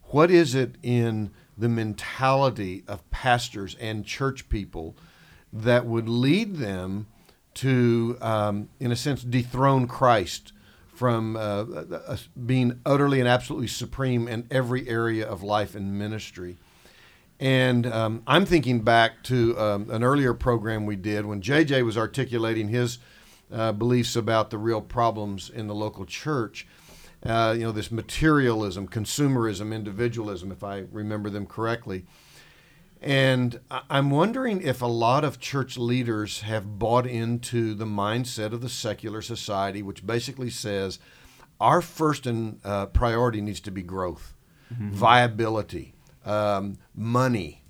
What 0.03 0.29
is 0.29 0.53
it 0.53 0.75
in 0.84 1.32
the 1.58 1.69
mentality 1.69 2.84
of 2.88 3.10
pastors 3.10 3.75
and 3.79 4.06
church 4.06 4.49
people 4.49 4.95
that 5.51 5.86
would 5.86 6.08
lead 6.08 6.58
them 6.58 7.08
to, 7.56 8.17
um, 8.21 8.69
in 8.79 8.91
a 8.91 8.95
sense, 8.95 9.23
dethrone 9.23 9.88
Christ 9.88 10.53
from 10.93 11.36
uh, 11.36 11.63
uh, 11.63 12.17
being 12.45 12.79
utterly 12.86 13.19
and 13.19 13.27
absolutely 13.27 13.67
supreme 13.67 14.27
in 14.27 14.47
every 14.51 14.88
area 14.88 15.27
of 15.27 15.41
life 15.41 15.73
and 15.73 15.97
ministry? 15.97 16.58
And 17.43 17.86
um, 17.88 18.23
I'm 18.25 18.45
thinking 18.45 18.84
back 18.84 19.21
to 19.23 19.60
um, 19.60 19.89
an 19.89 20.01
earlier 20.01 20.34
program 20.34 20.86
we 20.86 20.95
did 20.95 21.25
when 21.25 21.41
JJ 21.41 21.84
was 21.84 21.97
articulating 21.97 22.69
his 22.69 22.99
uh, 23.51 23.73
beliefs 23.73 24.15
about 24.15 24.49
the 24.49 24.58
real 24.58 24.79
problems 24.79 25.49
in 25.49 25.67
the 25.67 25.75
local 25.75 26.06
church. 26.06 26.65
uh, 27.25 27.53
you 27.58 27.63
know, 27.63 27.73
this 27.73 27.91
materialism, 27.91 28.88
consumerism, 28.88 29.73
individualism, 29.75 30.53
if 30.53 30.63
I 30.63 30.86
remember 30.89 31.29
them 31.29 31.45
correctly. 31.45 32.06
And 33.01 33.60
I'm 33.89 34.10
wondering 34.10 34.62
if 34.62 34.82
a 34.82 34.86
lot 34.86 35.25
of 35.25 35.38
church 35.41 35.77
leaders 35.77 36.41
have 36.41 36.79
bought 36.79 37.06
into 37.06 37.73
the 37.73 37.86
mindset 37.86 38.53
of 38.53 38.62
the 38.62 38.69
secular 38.69 39.21
society, 39.21 39.82
which 39.82 40.06
basically 40.06 40.49
says 40.49 40.99
our 41.60 41.82
first 41.82 42.25
and 42.25 42.62
uh, 42.63 42.86
priority 42.86 43.41
needs 43.41 43.60
to 43.62 43.71
be 43.71 43.82
growth, 43.84 44.34
viability, 44.93 45.93
um, 46.25 46.77
money, 46.95 47.63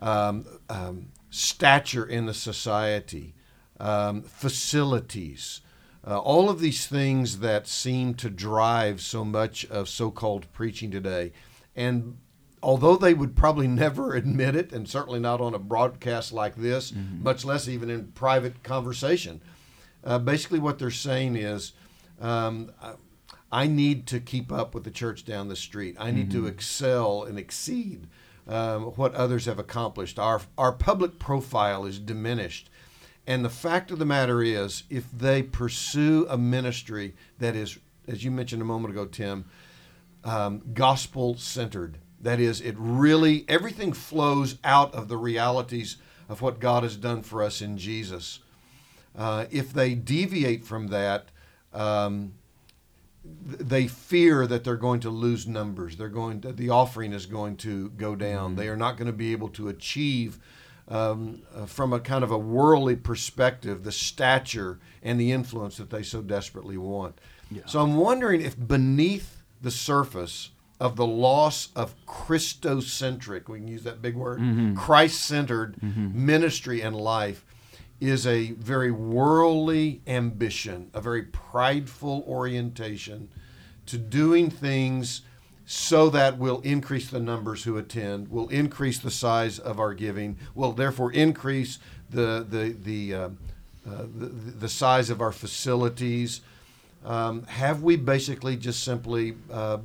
um, 0.00 0.46
um, 0.68 1.08
stature 1.30 2.04
in 2.04 2.26
the 2.26 2.34
society, 2.34 3.34
um, 3.80 4.22
facilities, 4.22 5.60
uh, 6.06 6.18
all 6.18 6.50
of 6.50 6.60
these 6.60 6.86
things 6.86 7.38
that 7.38 7.66
seem 7.66 8.14
to 8.14 8.28
drive 8.28 9.00
so 9.00 9.24
much 9.24 9.64
of 9.66 9.88
so 9.88 10.10
called 10.10 10.52
preaching 10.52 10.90
today. 10.90 11.32
And 11.74 12.18
although 12.62 12.96
they 12.96 13.14
would 13.14 13.34
probably 13.34 13.68
never 13.84 14.14
admit 14.14 14.54
it, 14.54 14.72
and 14.72 14.88
certainly 14.88 15.20
not 15.20 15.40
on 15.40 15.54
a 15.54 15.58
broadcast 15.58 16.32
like 16.32 16.56
this, 16.56 16.92
much 17.22 17.44
less 17.44 17.68
even 17.68 17.90
in 17.90 18.08
private 18.08 18.62
conversation, 18.62 19.40
uh, 20.04 20.18
basically 20.18 20.58
what 20.58 20.78
they're 20.78 20.90
saying 20.90 21.36
is 21.36 21.72
um, 22.20 22.70
I- 23.62 23.66
need 23.66 24.06
to 24.08 24.20
keep 24.20 24.52
up 24.52 24.74
with 24.74 24.84
the 24.84 24.90
church 24.90 25.24
down 25.24 25.48
the 25.48 25.56
street. 25.56 25.96
I 25.98 26.10
need 26.10 26.30
to 26.32 26.46
excel 26.46 27.22
and 27.22 27.38
exceed 27.38 28.06
um, 28.46 28.84
what 28.96 29.14
others 29.14 29.46
have 29.46 29.58
accomplished. 29.58 30.18
Our, 30.18 30.42
our 30.58 30.72
public 30.72 31.18
profile 31.18 31.84
is 31.84 31.98
diminished. 31.98 32.70
And 33.26 33.44
the 33.44 33.50
fact 33.50 33.90
of 33.90 33.98
the 33.98 34.04
matter 34.04 34.42
is, 34.42 34.84
if 34.90 35.10
they 35.10 35.42
pursue 35.42 36.26
a 36.28 36.36
ministry 36.36 37.14
that 37.38 37.56
is, 37.56 37.78
as 38.06 38.22
you 38.22 38.30
mentioned 38.30 38.60
a 38.60 38.66
moment 38.66 38.92
ago, 38.92 39.06
Tim, 39.06 39.46
um, 40.24 40.62
gospel 40.74 41.36
centered. 41.36 41.98
That 42.20 42.40
is, 42.40 42.60
it 42.60 42.74
really, 42.78 43.44
everything 43.48 43.92
flows 43.92 44.56
out 44.64 44.94
of 44.94 45.08
the 45.08 45.16
realities 45.16 45.96
of 46.28 46.40
what 46.40 46.60
God 46.60 46.82
has 46.82 46.96
done 46.96 47.22
for 47.22 47.42
us 47.42 47.60
in 47.60 47.76
Jesus. 47.76 48.40
Uh, 49.16 49.44
if 49.50 49.72
they 49.72 49.94
deviate 49.94 50.64
from 50.64 50.88
that, 50.88 51.28
um, 51.72 52.32
they 53.24 53.86
fear 53.88 54.46
that 54.46 54.64
they're 54.64 54.76
going 54.76 55.00
to 55.00 55.10
lose 55.10 55.46
numbers. 55.46 55.96
They're 55.96 56.08
going 56.08 56.40
to, 56.42 56.52
the 56.52 56.70
offering 56.70 57.12
is 57.12 57.26
going 57.26 57.56
to 57.58 57.90
go 57.90 58.14
down. 58.14 58.56
They 58.56 58.68
are 58.68 58.76
not 58.76 58.96
going 58.96 59.06
to 59.06 59.12
be 59.12 59.32
able 59.32 59.48
to 59.50 59.68
achieve, 59.68 60.38
um, 60.88 61.42
uh, 61.54 61.64
from 61.66 61.92
a 61.92 62.00
kind 62.00 62.22
of 62.22 62.30
a 62.30 62.38
worldly 62.38 62.96
perspective, 62.96 63.84
the 63.84 63.92
stature 63.92 64.78
and 65.02 65.18
the 65.18 65.32
influence 65.32 65.76
that 65.78 65.90
they 65.90 66.02
so 66.02 66.20
desperately 66.20 66.76
want. 66.76 67.18
So 67.66 67.80
I'm 67.80 67.96
wondering 67.96 68.40
if 68.42 68.56
beneath 68.58 69.42
the 69.62 69.70
surface 69.70 70.50
of 70.80 70.96
the 70.96 71.06
loss 71.06 71.68
of 71.74 71.94
Christocentric, 72.04 73.48
we 73.48 73.58
can 73.60 73.68
use 73.68 73.84
that 73.84 74.02
big 74.02 74.16
word, 74.16 74.40
Christ-centered 74.76 75.76
ministry 76.14 76.82
and 76.82 76.96
life, 76.96 77.44
is 78.00 78.26
a 78.26 78.52
very 78.52 78.90
worldly 78.90 80.02
ambition, 80.06 80.90
a 80.92 81.00
very 81.00 81.22
prideful 81.22 82.24
orientation 82.26 83.28
to 83.86 83.98
doing 83.98 84.50
things 84.50 85.22
so 85.66 86.10
that 86.10 86.38
we'll 86.38 86.60
increase 86.60 87.08
the 87.08 87.20
numbers 87.20 87.64
who 87.64 87.78
attend, 87.78 88.28
we'll 88.28 88.48
increase 88.48 88.98
the 88.98 89.10
size 89.10 89.58
of 89.58 89.80
our 89.80 89.94
giving, 89.94 90.36
we'll 90.54 90.72
therefore 90.72 91.10
increase 91.12 91.78
the 92.10 92.46
the 92.48 92.76
the 92.82 93.14
uh, 93.14 93.28
uh, 93.86 94.02
the, 94.16 94.26
the 94.26 94.68
size 94.68 95.10
of 95.10 95.20
our 95.20 95.32
facilities. 95.32 96.40
Um, 97.04 97.44
have 97.44 97.82
we 97.82 97.96
basically 97.96 98.56
just 98.56 98.82
simply 98.82 99.36
uh, 99.50 99.78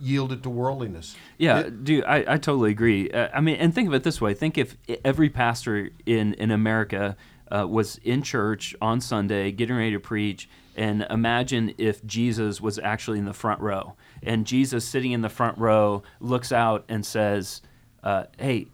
yielded 0.00 0.42
to 0.42 0.50
worldliness? 0.50 1.16
Yeah, 1.38 1.68
dude, 1.70 2.04
I, 2.04 2.18
I 2.26 2.36
totally 2.36 2.70
agree. 2.70 3.10
Uh, 3.10 3.28
I 3.32 3.40
mean, 3.40 3.56
and 3.56 3.74
think 3.74 3.88
of 3.88 3.94
it 3.94 4.02
this 4.02 4.20
way: 4.20 4.34
think 4.34 4.58
if 4.58 4.76
every 5.04 5.28
pastor 5.28 5.90
in 6.06 6.34
in 6.34 6.50
America 6.50 7.16
uh, 7.50 7.66
was 7.66 7.98
in 8.04 8.22
church 8.22 8.74
on 8.80 9.00
Sunday, 9.00 9.52
getting 9.52 9.76
ready 9.76 9.92
to 9.92 10.00
preach, 10.00 10.48
and 10.76 11.06
imagine 11.10 11.74
if 11.78 12.04
Jesus 12.04 12.60
was 12.60 12.78
actually 12.78 13.18
in 13.18 13.24
the 13.24 13.32
front 13.32 13.60
row, 13.60 13.94
and 14.22 14.46
Jesus 14.46 14.84
sitting 14.84 15.12
in 15.12 15.20
the 15.20 15.28
front 15.28 15.58
row 15.58 16.02
looks 16.20 16.52
out 16.52 16.84
and 16.88 17.04
says, 17.04 17.62
uh, 18.02 18.24
"Hey, 18.38 18.68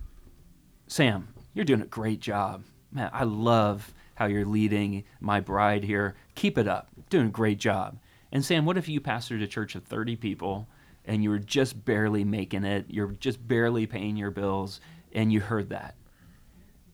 Sam, 0.87 1.29
you're 1.55 1.65
doing 1.65 1.83
a 1.83 1.87
great 1.87 2.21
job, 2.21 2.65
man. 2.93 3.11
I 3.12 3.25
love 3.25 3.93
how 4.15 4.27
you're 4.27 4.45
leading 4.45 5.05
my 5.21 5.41
bride 5.41 5.85
here. 5.85 6.15
Keep 6.35 6.59
it 6.59 6.69
up, 6.69 6.89
doing 7.11 7.27
a 7.27 7.31
great 7.31 7.59
job." 7.59 7.99
And 8.33 8.45
Sam, 8.45 8.65
what 8.65 8.77
if 8.77 8.89
you 8.89 9.01
pastored 9.01 9.43
a 9.43 9.47
church 9.47 9.75
of 9.75 9.85
30 9.85 10.17
people? 10.17 10.69
and 11.07 11.23
you 11.23 11.31
were 11.31 11.39
just 11.39 11.85
barely 11.85 12.25
making 12.25 12.65
it, 12.65 12.87
you're 12.89 13.12
just 13.12 13.47
barely 13.47 13.87
paying 13.87 14.17
your 14.17 14.31
bills, 14.31 14.81
and 15.12 15.33
you 15.33 15.41
heard 15.41 15.71
that, 15.71 15.95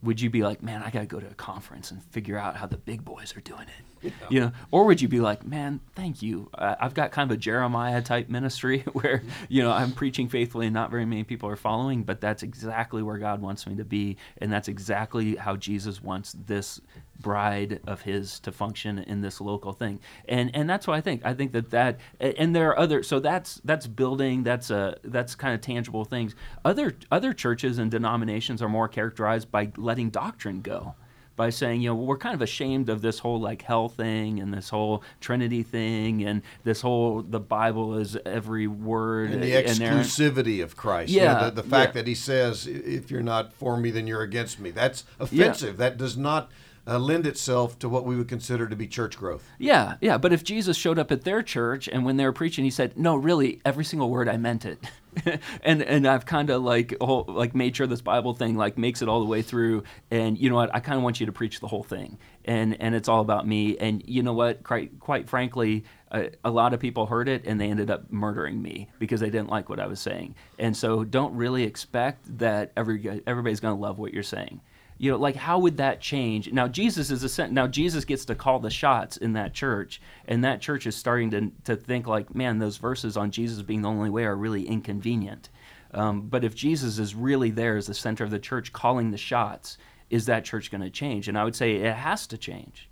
would 0.03 0.21
you 0.21 0.29
be 0.29 0.43
like, 0.43 0.61
man, 0.61 0.83
I 0.83 0.89
got 0.89 0.99
to 0.99 1.05
go 1.05 1.19
to 1.19 1.27
a 1.27 1.33
conference 1.33 1.91
and 1.91 2.03
figure 2.03 2.37
out 2.37 2.57
how 2.57 2.67
the 2.67 2.77
big 2.77 3.03
boys 3.03 3.35
are 3.35 3.41
doing 3.41 3.63
it? 3.63 3.92
You 4.29 4.39
know, 4.39 4.51
or 4.71 4.85
would 4.85 5.01
you 5.01 5.07
be 5.07 5.19
like, 5.19 5.45
man, 5.45 5.79
thank 5.95 6.21
you. 6.21 6.49
I've 6.57 6.93
got 6.93 7.11
kind 7.11 7.29
of 7.29 7.35
a 7.35 7.39
Jeremiah 7.39 8.01
type 8.01 8.29
ministry 8.29 8.79
where, 8.93 9.21
you 9.47 9.61
know, 9.61 9.71
I'm 9.71 9.91
preaching 9.91 10.27
faithfully 10.27 10.67
and 10.67 10.73
not 10.73 10.89
very 10.89 11.05
many 11.05 11.23
people 11.23 11.49
are 11.49 11.55
following, 11.55 12.03
but 12.03 12.19
that's 12.19 12.41
exactly 12.41 13.03
where 13.03 13.17
God 13.17 13.41
wants 13.41 13.67
me 13.67 13.75
to 13.75 13.85
be. 13.85 14.17
And 14.39 14.51
that's 14.51 14.67
exactly 14.67 15.35
how 15.35 15.55
Jesus 15.55 16.01
wants 16.01 16.35
this 16.47 16.81
bride 17.19 17.79
of 17.85 18.01
his 18.01 18.39
to 18.41 18.51
function 18.51 18.99
in 18.99 19.21
this 19.21 19.39
local 19.39 19.71
thing 19.71 19.99
and 20.27 20.51
and 20.55 20.69
that's 20.69 20.87
what 20.87 20.95
i 20.95 21.01
think 21.01 21.21
i 21.23 21.33
think 21.33 21.51
that 21.51 21.69
that 21.69 21.99
and 22.19 22.55
there 22.55 22.69
are 22.69 22.77
other 22.77 23.03
so 23.03 23.19
that's 23.19 23.61
that's 23.63 23.87
building 23.87 24.43
that's 24.43 24.71
a 24.71 24.97
that's 25.03 25.35
kind 25.35 25.53
of 25.53 25.61
tangible 25.61 26.03
things 26.05 26.35
other 26.65 26.97
other 27.11 27.31
churches 27.31 27.77
and 27.77 27.91
denominations 27.91 28.61
are 28.61 28.69
more 28.69 28.87
characterized 28.87 29.51
by 29.51 29.71
letting 29.77 30.09
doctrine 30.09 30.61
go 30.61 30.95
by 31.35 31.49
saying, 31.49 31.81
you 31.81 31.89
know, 31.89 31.95
we're 31.95 32.17
kind 32.17 32.35
of 32.35 32.41
ashamed 32.41 32.89
of 32.89 33.01
this 33.01 33.19
whole 33.19 33.39
like 33.39 33.63
hell 33.63 33.89
thing 33.89 34.39
and 34.39 34.53
this 34.53 34.69
whole 34.69 35.03
Trinity 35.19 35.63
thing 35.63 36.23
and 36.23 36.41
this 36.63 36.81
whole 36.81 37.21
the 37.21 37.39
Bible 37.39 37.95
is 37.97 38.17
every 38.25 38.67
word 38.67 39.31
And 39.31 39.43
the 39.43 39.51
exclusivity 39.51 40.63
of 40.63 40.75
Christ. 40.75 41.11
You 41.11 41.21
know, 41.21 41.25
Yeah, 41.25 41.43
the, 41.45 41.61
the 41.61 41.67
fact 41.67 41.95
yeah. 41.95 42.01
that 42.01 42.07
he 42.07 42.15
says, 42.15 42.67
if 42.67 43.09
you're 43.09 43.23
not 43.23 43.53
for 43.53 43.77
me, 43.77 43.89
then 43.91 44.07
you're 44.07 44.21
against 44.21 44.59
me. 44.59 44.71
That's 44.71 45.05
offensive. 45.19 45.77
That 45.77 45.97
does 45.97 46.17
not 46.17 46.51
uh, 46.85 46.99
lend 46.99 47.25
itself 47.25 47.79
to 47.79 47.87
what 47.87 48.05
we 48.05 48.15
would 48.15 48.27
consider 48.27 48.67
to 48.67 48.75
be 48.75 48.87
church 48.87 49.17
growth. 49.17 49.49
Yeah, 49.57 49.95
yeah. 50.01 50.17
But 50.17 50.33
if 50.33 50.43
Jesus 50.43 50.75
showed 50.75 50.99
up 50.99 51.11
at 51.11 51.23
their 51.23 51.41
church 51.41 51.87
and 51.87 52.05
when 52.05 52.17
they 52.17 52.25
were 52.25 52.33
preaching, 52.33 52.65
he 52.65 52.71
said, 52.71 52.97
"No, 52.97 53.15
really, 53.15 53.61
every 53.63 53.85
single 53.85 54.09
word 54.09 54.27
I 54.27 54.37
meant 54.37 54.65
it," 54.65 54.79
and 55.63 55.81
and 55.81 56.05
I've 56.05 56.25
kind 56.25 56.49
of 56.49 56.61
like 56.61 56.95
whole, 56.99 57.25
like 57.27 57.55
made 57.55 57.75
sure 57.75 57.87
this 57.87 58.01
Bible 58.01 58.33
thing 58.33 58.57
like 58.57 58.77
makes 58.77 59.01
it 59.01 59.07
all 59.07 59.21
the 59.21 59.25
way 59.25 59.41
through. 59.41 59.83
And 60.11 60.37
you 60.37 60.49
know 60.49 60.55
what? 60.55 60.73
I 60.75 60.81
kind 60.81 60.97
of 60.97 61.03
want 61.03 61.19
you 61.19 61.25
to 61.25 61.31
preach 61.31 61.61
the 61.61 61.67
whole 61.67 61.83
thing, 61.83 62.17
and 62.43 62.79
and 62.81 62.95
it's 62.95 63.07
all 63.07 63.21
about 63.21 63.47
me. 63.47 63.77
And 63.77 64.03
you 64.05 64.21
know 64.21 64.33
what? 64.33 64.63
Quite 64.63 64.99
quite 64.99 65.29
frankly. 65.29 65.85
Uh, 66.11 66.29
a 66.43 66.51
lot 66.51 66.75
of 66.75 66.79
people 66.79 67.07
heard 67.07 67.27
it 67.27 67.43
and 67.47 67.59
they 67.59 67.71
ended 67.71 67.89
up 67.89 68.11
murdering 68.11 68.61
me 68.61 68.87
because 68.99 69.19
they 69.19 69.31
didn't 69.31 69.49
like 69.49 69.67
what 69.67 69.79
I 69.79 69.87
was 69.87 69.99
saying. 69.99 70.35
And 70.59 70.77
so, 70.77 71.03
don't 71.03 71.33
really 71.33 71.63
expect 71.63 72.37
that 72.37 72.71
every 72.77 73.23
everybody's 73.25 73.59
going 73.59 73.75
to 73.75 73.81
love 73.81 73.97
what 73.97 74.13
you're 74.13 74.21
saying 74.21 74.61
you 74.97 75.11
know 75.11 75.17
like 75.17 75.35
how 75.35 75.59
would 75.59 75.77
that 75.77 76.01
change? 76.01 76.51
Now 76.51 76.67
jesus 76.67 77.11
is 77.11 77.39
a 77.39 77.47
now 77.47 77.67
jesus 77.67 78.05
gets 78.05 78.25
to 78.25 78.35
call 78.35 78.59
the 78.59 78.69
shots 78.69 79.17
in 79.17 79.33
that 79.33 79.53
church 79.53 80.01
and 80.27 80.43
that 80.43 80.61
church 80.61 80.87
is 80.87 80.95
starting 80.95 81.31
to, 81.31 81.51
to 81.65 81.75
think 81.75 82.07
like 82.07 82.33
man 82.35 82.59
those 82.59 82.77
verses 82.77 83.17
on 83.17 83.31
jesus 83.31 83.61
being 83.61 83.81
the 83.81 83.89
only 83.89 84.09
way 84.09 84.25
are 84.25 84.35
really 84.35 84.67
inconvenient. 84.67 85.49
Um, 85.93 86.21
but 86.21 86.43
if 86.43 86.55
jesus 86.55 86.99
is 86.99 87.15
really 87.15 87.51
there 87.51 87.77
as 87.77 87.87
the 87.87 87.93
center 87.93 88.23
of 88.23 88.31
the 88.31 88.39
church 88.39 88.73
calling 88.73 89.11
the 89.11 89.17
shots 89.17 89.77
is 90.09 90.25
that 90.27 90.45
church 90.45 90.69
going 90.71 90.81
to 90.81 90.89
change? 90.89 91.27
And 91.27 91.37
i 91.37 91.43
would 91.43 91.55
say 91.55 91.75
it 91.75 91.95
has 91.95 92.27
to 92.27 92.37
change 92.37 92.89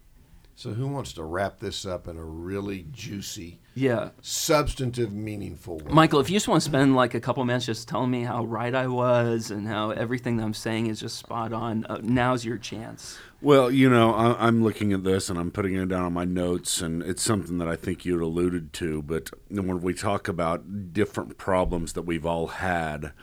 So, 0.62 0.74
who 0.74 0.88
wants 0.88 1.13
to 1.13 1.24
wrap 1.24 1.58
this 1.58 1.88
up 1.88 2.08
in 2.08 2.17
a 2.17 2.24
really 2.24 2.86
juicy, 2.91 3.60
yeah 3.74 4.10
substantive, 4.21 5.12
meaningful 5.12 5.80
way? 5.80 5.91
michael 5.91 6.19
if 6.19 6.30
you 6.30 6.36
just 6.36 6.47
want 6.47 6.62
to 6.62 6.69
spend 6.69 6.95
like 6.95 7.15
a 7.15 7.19
couple 7.19 7.43
minutes 7.45 7.65
just 7.65 7.88
telling 7.88 8.12
me 8.12 8.21
how 8.21 8.45
right 8.45 8.76
i 8.76 8.86
was 8.86 9.50
and 9.50 9.67
how 9.67 9.89
everything 9.89 10.38
that 10.38 10.43
i'm 10.43 10.54
saying 10.54 10.86
is 10.86 11.00
just 11.00 11.17
spot 11.17 11.52
on 11.52 11.84
uh, 11.86 11.97
now's 12.04 12.45
your 12.45 12.60
chance 12.60 13.17
Well, 13.41 13.71
you 13.71 13.89
know, 13.89 14.13
I, 14.13 14.45
I'm 14.45 14.63
looking 14.63 14.93
at 14.93 15.04
this 15.04 15.32
and 15.32 15.39
I'm 15.39 15.50
putting 15.50 15.74
it 15.74 15.89
down 15.89 16.04
on 16.04 16.13
my 16.13 16.26
notes, 16.26 16.80
and 16.80 17.02
it's 17.02 17.24
something 17.24 17.58
that 17.58 17.67
I 17.67 17.76
think 17.76 18.06
you'd 18.06 18.21
alluded 18.21 18.71
to. 18.74 19.02
But 19.02 19.32
when 19.50 19.82
we 19.82 19.95
talk 19.95 20.28
about 20.28 20.93
different 20.93 21.39
problems 21.39 21.93
that 21.93 22.04
we've 22.04 22.26
all 22.26 22.47
had, 22.47 23.13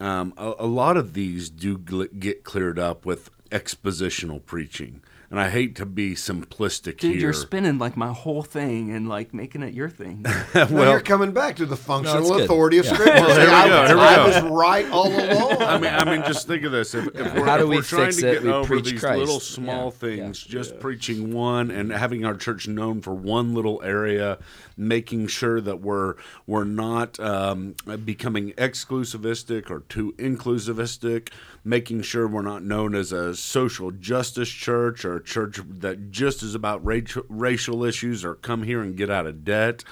um, 0.00 0.34
a, 0.36 0.54
a 0.58 0.66
lot 0.66 0.96
of 0.96 1.14
these 1.14 1.48
do 1.48 1.78
gl- 1.78 2.18
get 2.18 2.42
cleared 2.42 2.80
up 2.80 3.06
with 3.06 3.30
expositional 3.50 4.44
preaching. 4.44 5.00
And 5.30 5.38
I 5.38 5.50
hate 5.50 5.76
to 5.76 5.84
be 5.86 6.14
simplistic 6.14 6.98
Dude, 6.98 7.12
here. 7.12 7.20
you're 7.20 7.32
spinning 7.34 7.78
like 7.78 7.96
my 7.96 8.12
whole 8.12 8.42
thing 8.42 8.90
and 8.90 9.08
like 9.08 9.34
making 9.34 9.62
it 9.62 9.74
your 9.74 9.90
thing. 9.90 10.24
well, 10.54 10.90
you're 10.90 11.00
coming 11.00 11.32
back 11.32 11.56
to 11.56 11.66
the 11.66 11.76
functional 11.76 12.20
it's 12.22 12.30
good. 12.30 12.40
authority 12.44 12.78
of 12.78 12.86
Yeah. 12.86 12.94
Scripture. 12.94 13.14
Well, 13.14 13.34
here 13.38 13.46
we 13.48 13.52
I, 13.54 13.68
go, 13.68 13.86
here 13.86 13.96
we 13.96 14.02
I 14.02 14.26
was 14.26 14.50
right 14.50 14.90
all 14.90 15.08
along. 15.08 15.62
I 15.62 15.78
mean, 15.78 15.92
I 15.92 16.04
mean, 16.04 16.22
just 16.26 16.46
think 16.46 16.64
of 16.64 16.72
this. 16.72 16.94
If, 16.94 17.06
if 17.08 17.34
we're, 17.34 17.44
How 17.44 17.56
do 17.58 17.64
if 17.64 17.68
we 17.68 17.76
we're 17.76 17.82
trying 17.82 18.04
fix 18.06 18.16
to 18.18 18.28
it? 18.28 18.32
get 18.34 18.42
We 18.44 18.50
over 18.52 18.66
preach 18.66 18.90
these 18.90 19.00
Christ. 19.00 19.18
little 19.18 19.40
small 19.40 19.84
Yeah, 19.86 19.90
things, 19.90 20.42
just 20.42 20.80
preaching 20.80 21.32
one 21.34 21.70
and 21.70 21.92
having 21.92 22.24
our 22.24 22.34
church 22.34 22.66
known 22.66 23.00
for 23.02 23.12
one 23.14 23.54
little 23.54 23.82
area, 23.84 24.38
making 24.76 25.26
sure 25.26 25.60
that 25.60 25.80
we're 25.80 26.14
we're 26.46 26.64
not 26.64 27.20
um, 27.20 27.74
becoming 28.04 28.52
exclusivistic 28.52 29.70
or 29.70 29.80
too 29.80 30.14
inclusivistic, 30.16 31.28
making 31.68 32.02
sure 32.02 32.26
we're 32.26 32.42
not 32.42 32.64
known 32.64 32.94
as 32.94 33.12
a 33.12 33.36
social 33.36 33.90
justice 33.90 34.48
church 34.48 35.04
or 35.04 35.16
a 35.16 35.22
church 35.22 35.60
that 35.68 36.10
just 36.10 36.42
is 36.42 36.54
about 36.54 36.84
racial, 36.84 37.24
racial 37.28 37.84
issues 37.84 38.24
or 38.24 38.34
come 38.34 38.62
here 38.62 38.80
and 38.80 38.96
get 38.96 39.10
out 39.10 39.26
of 39.26 39.44
debt. 39.44 39.84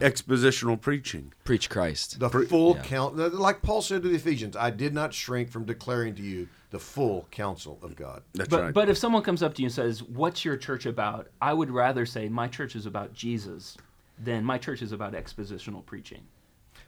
Expositional 0.00 0.80
preaching. 0.80 1.34
Preach 1.44 1.68
Christ. 1.68 2.18
the 2.18 2.30
full 2.30 2.76
count, 2.76 3.14
like 3.34 3.60
Paul 3.60 3.82
said 3.82 4.02
to 4.02 4.08
the 4.08 4.14
Ephesians, 4.14 4.56
I 4.56 4.70
did 4.70 4.94
not 4.94 5.12
shrink 5.12 5.50
from 5.50 5.66
declaring 5.66 6.14
to 6.14 6.22
you 6.22 6.48
the 6.70 6.78
full 6.78 7.28
counsel 7.30 7.78
of 7.82 7.94
God. 7.94 8.22
That's 8.32 8.48
but 8.48 8.62
right. 8.62 8.74
but 8.74 8.88
if 8.88 8.96
someone 8.96 9.22
comes 9.22 9.42
up 9.42 9.52
to 9.54 9.60
you 9.60 9.66
and 9.66 9.74
says, 9.74 10.02
"What's 10.02 10.46
your 10.46 10.56
church 10.56 10.86
about?" 10.86 11.28
I 11.42 11.52
would 11.52 11.70
rather 11.70 12.06
say 12.06 12.30
my 12.30 12.48
church 12.48 12.74
is 12.74 12.86
about 12.86 13.12
Jesus 13.12 13.76
than 14.18 14.44
my 14.44 14.56
church 14.56 14.80
is 14.80 14.92
about 14.92 15.12
expositional 15.12 15.84
preaching. 15.84 16.22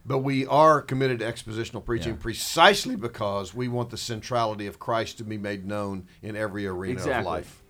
But 0.07 0.19
we 0.19 0.45
are 0.45 0.81
committed 0.81 1.19
to 1.19 1.25
expositional 1.25 1.83
preaching 1.83 2.13
Yeah. 2.13 2.21
precisely 2.21 2.95
because 2.95 3.55
we 3.55 3.67
want 3.67 3.89
the 3.89 3.97
centrality 3.97 4.67
of 4.67 4.79
Christ 4.79 5.17
to 5.17 5.23
be 5.23 5.37
made 5.37 5.65
known 5.65 6.05
in 6.21 6.35
every 6.35 6.67
arena 6.67 6.93
of 6.93 6.97
Exactly. 7.07 7.25
life. 7.31 7.61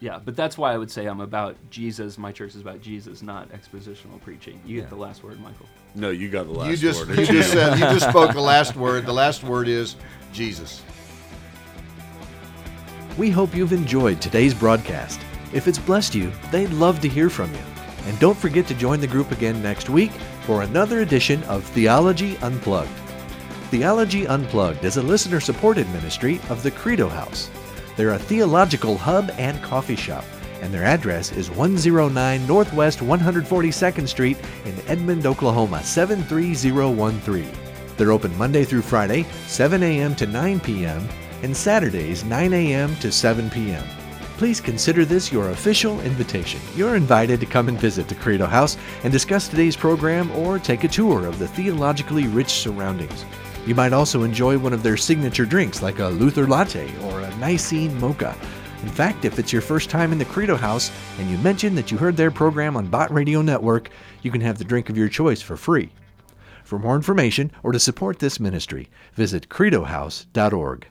Yeah, 0.00 0.20
but 0.24 0.36
that's 0.36 0.56
why 0.56 0.72
I 0.72 0.78
would 0.78 0.90
say 0.90 1.06
I'm 1.06 1.20
about 1.20 1.56
Jesus. 1.70 2.18
My 2.18 2.30
church 2.30 2.54
is 2.54 2.60
about 2.60 2.80
Jesus, 2.80 3.20
not 3.22 3.48
expositional 3.50 4.20
preaching. 4.22 4.60
You 4.64 4.80
get 4.80 4.90
the 4.90 4.96
last 4.96 5.22
word, 5.24 5.40
Michael. 5.40 5.66
no, 5.94 6.10
you 6.10 6.28
got 6.28 6.46
the 6.46 6.52
last 6.52 6.70
You 6.70 6.76
just 6.76 7.06
word. 7.06 7.18
you 7.18 7.26
just 7.26 7.50
said 7.52 7.74
you 7.78 7.84
just 7.84 8.08
spoke 8.08 8.32
the 8.32 8.40
last 8.40 8.76
word. 8.76 9.06
The 9.06 9.12
last 9.12 9.42
word 9.42 9.66
is 9.68 9.96
Jesus. 10.32 10.82
We 13.16 13.30
hope 13.30 13.54
you've 13.54 13.72
enjoyed 13.72 14.20
today's 14.20 14.54
broadcast. 14.54 15.20
If 15.52 15.66
it's 15.66 15.78
blessed 15.78 16.14
you, 16.14 16.30
they'd 16.52 16.70
love 16.70 17.00
to 17.00 17.08
hear 17.08 17.28
from 17.28 17.52
you. 17.52 17.60
And 18.06 18.18
don't 18.20 18.38
forget 18.38 18.66
to 18.68 18.74
join 18.74 19.00
the 19.00 19.06
group 19.06 19.32
again 19.32 19.60
next 19.62 19.90
week 19.90 20.12
for 20.48 20.62
another 20.62 21.00
edition 21.00 21.42
of 21.42 21.62
Theology 21.62 22.38
Unplugged. 22.38 22.88
Theology 23.68 24.26
Unplugged 24.26 24.82
is 24.82 24.96
a 24.96 25.02
listener 25.02 25.40
supported 25.40 25.86
ministry 25.90 26.40
of 26.48 26.62
the 26.62 26.70
Credo 26.70 27.06
House. 27.06 27.50
They're 27.98 28.14
a 28.14 28.18
theological 28.18 28.96
hub 28.96 29.30
and 29.36 29.62
coffee 29.62 29.94
shop, 29.94 30.24
and 30.62 30.72
their 30.72 30.84
address 30.84 31.32
is 31.32 31.50
109 31.50 32.46
Northwest 32.46 33.00
142nd 33.00 34.08
Street 34.08 34.38
in 34.64 34.74
Edmond, 34.86 35.26
Oklahoma 35.26 35.82
73013. 35.82 37.52
They're 37.98 38.12
open 38.12 38.34
Monday 38.38 38.64
through 38.64 38.80
Friday, 38.80 39.24
7 39.48 39.82
a.m. 39.82 40.14
to 40.14 40.26
9 40.26 40.60
p.m., 40.60 41.06
and 41.42 41.54
Saturdays, 41.54 42.24
9 42.24 42.54
a.m. 42.54 42.96
to 42.96 43.12
7 43.12 43.50
p.m. 43.50 43.84
Please 44.38 44.60
consider 44.60 45.04
this 45.04 45.32
your 45.32 45.50
official 45.50 46.00
invitation. 46.02 46.60
You're 46.76 46.94
invited 46.94 47.40
to 47.40 47.46
come 47.46 47.66
and 47.66 47.76
visit 47.76 48.06
the 48.06 48.14
Credo 48.14 48.46
House 48.46 48.76
and 49.02 49.12
discuss 49.12 49.48
today's 49.48 49.76
program 49.76 50.30
or 50.30 50.60
take 50.60 50.84
a 50.84 50.88
tour 50.88 51.26
of 51.26 51.40
the 51.40 51.48
theologically 51.48 52.28
rich 52.28 52.50
surroundings. 52.50 53.24
You 53.66 53.74
might 53.74 53.92
also 53.92 54.22
enjoy 54.22 54.56
one 54.56 54.72
of 54.72 54.84
their 54.84 54.96
signature 54.96 55.44
drinks 55.44 55.82
like 55.82 55.98
a 55.98 56.06
Luther 56.06 56.46
Latte 56.46 56.88
or 57.06 57.20
a 57.20 57.36
Nicene 57.38 57.98
Mocha. 58.00 58.36
In 58.84 58.88
fact, 58.88 59.24
if 59.24 59.40
it's 59.40 59.52
your 59.52 59.60
first 59.60 59.90
time 59.90 60.12
in 60.12 60.18
the 60.18 60.24
Credo 60.24 60.54
House 60.54 60.92
and 61.18 61.28
you 61.28 61.36
mention 61.38 61.74
that 61.74 61.90
you 61.90 61.98
heard 61.98 62.16
their 62.16 62.30
program 62.30 62.76
on 62.76 62.86
Bott 62.86 63.12
Radio 63.12 63.42
Network, 63.42 63.90
you 64.22 64.30
can 64.30 64.40
have 64.40 64.56
the 64.56 64.64
drink 64.64 64.88
of 64.88 64.96
your 64.96 65.08
choice 65.08 65.42
for 65.42 65.56
free. 65.56 65.90
For 66.62 66.78
more 66.78 66.94
information 66.94 67.50
or 67.64 67.72
to 67.72 67.80
support 67.80 68.20
this 68.20 68.38
ministry, 68.38 68.88
visit 69.14 69.48
credohouse.org. 69.48 70.86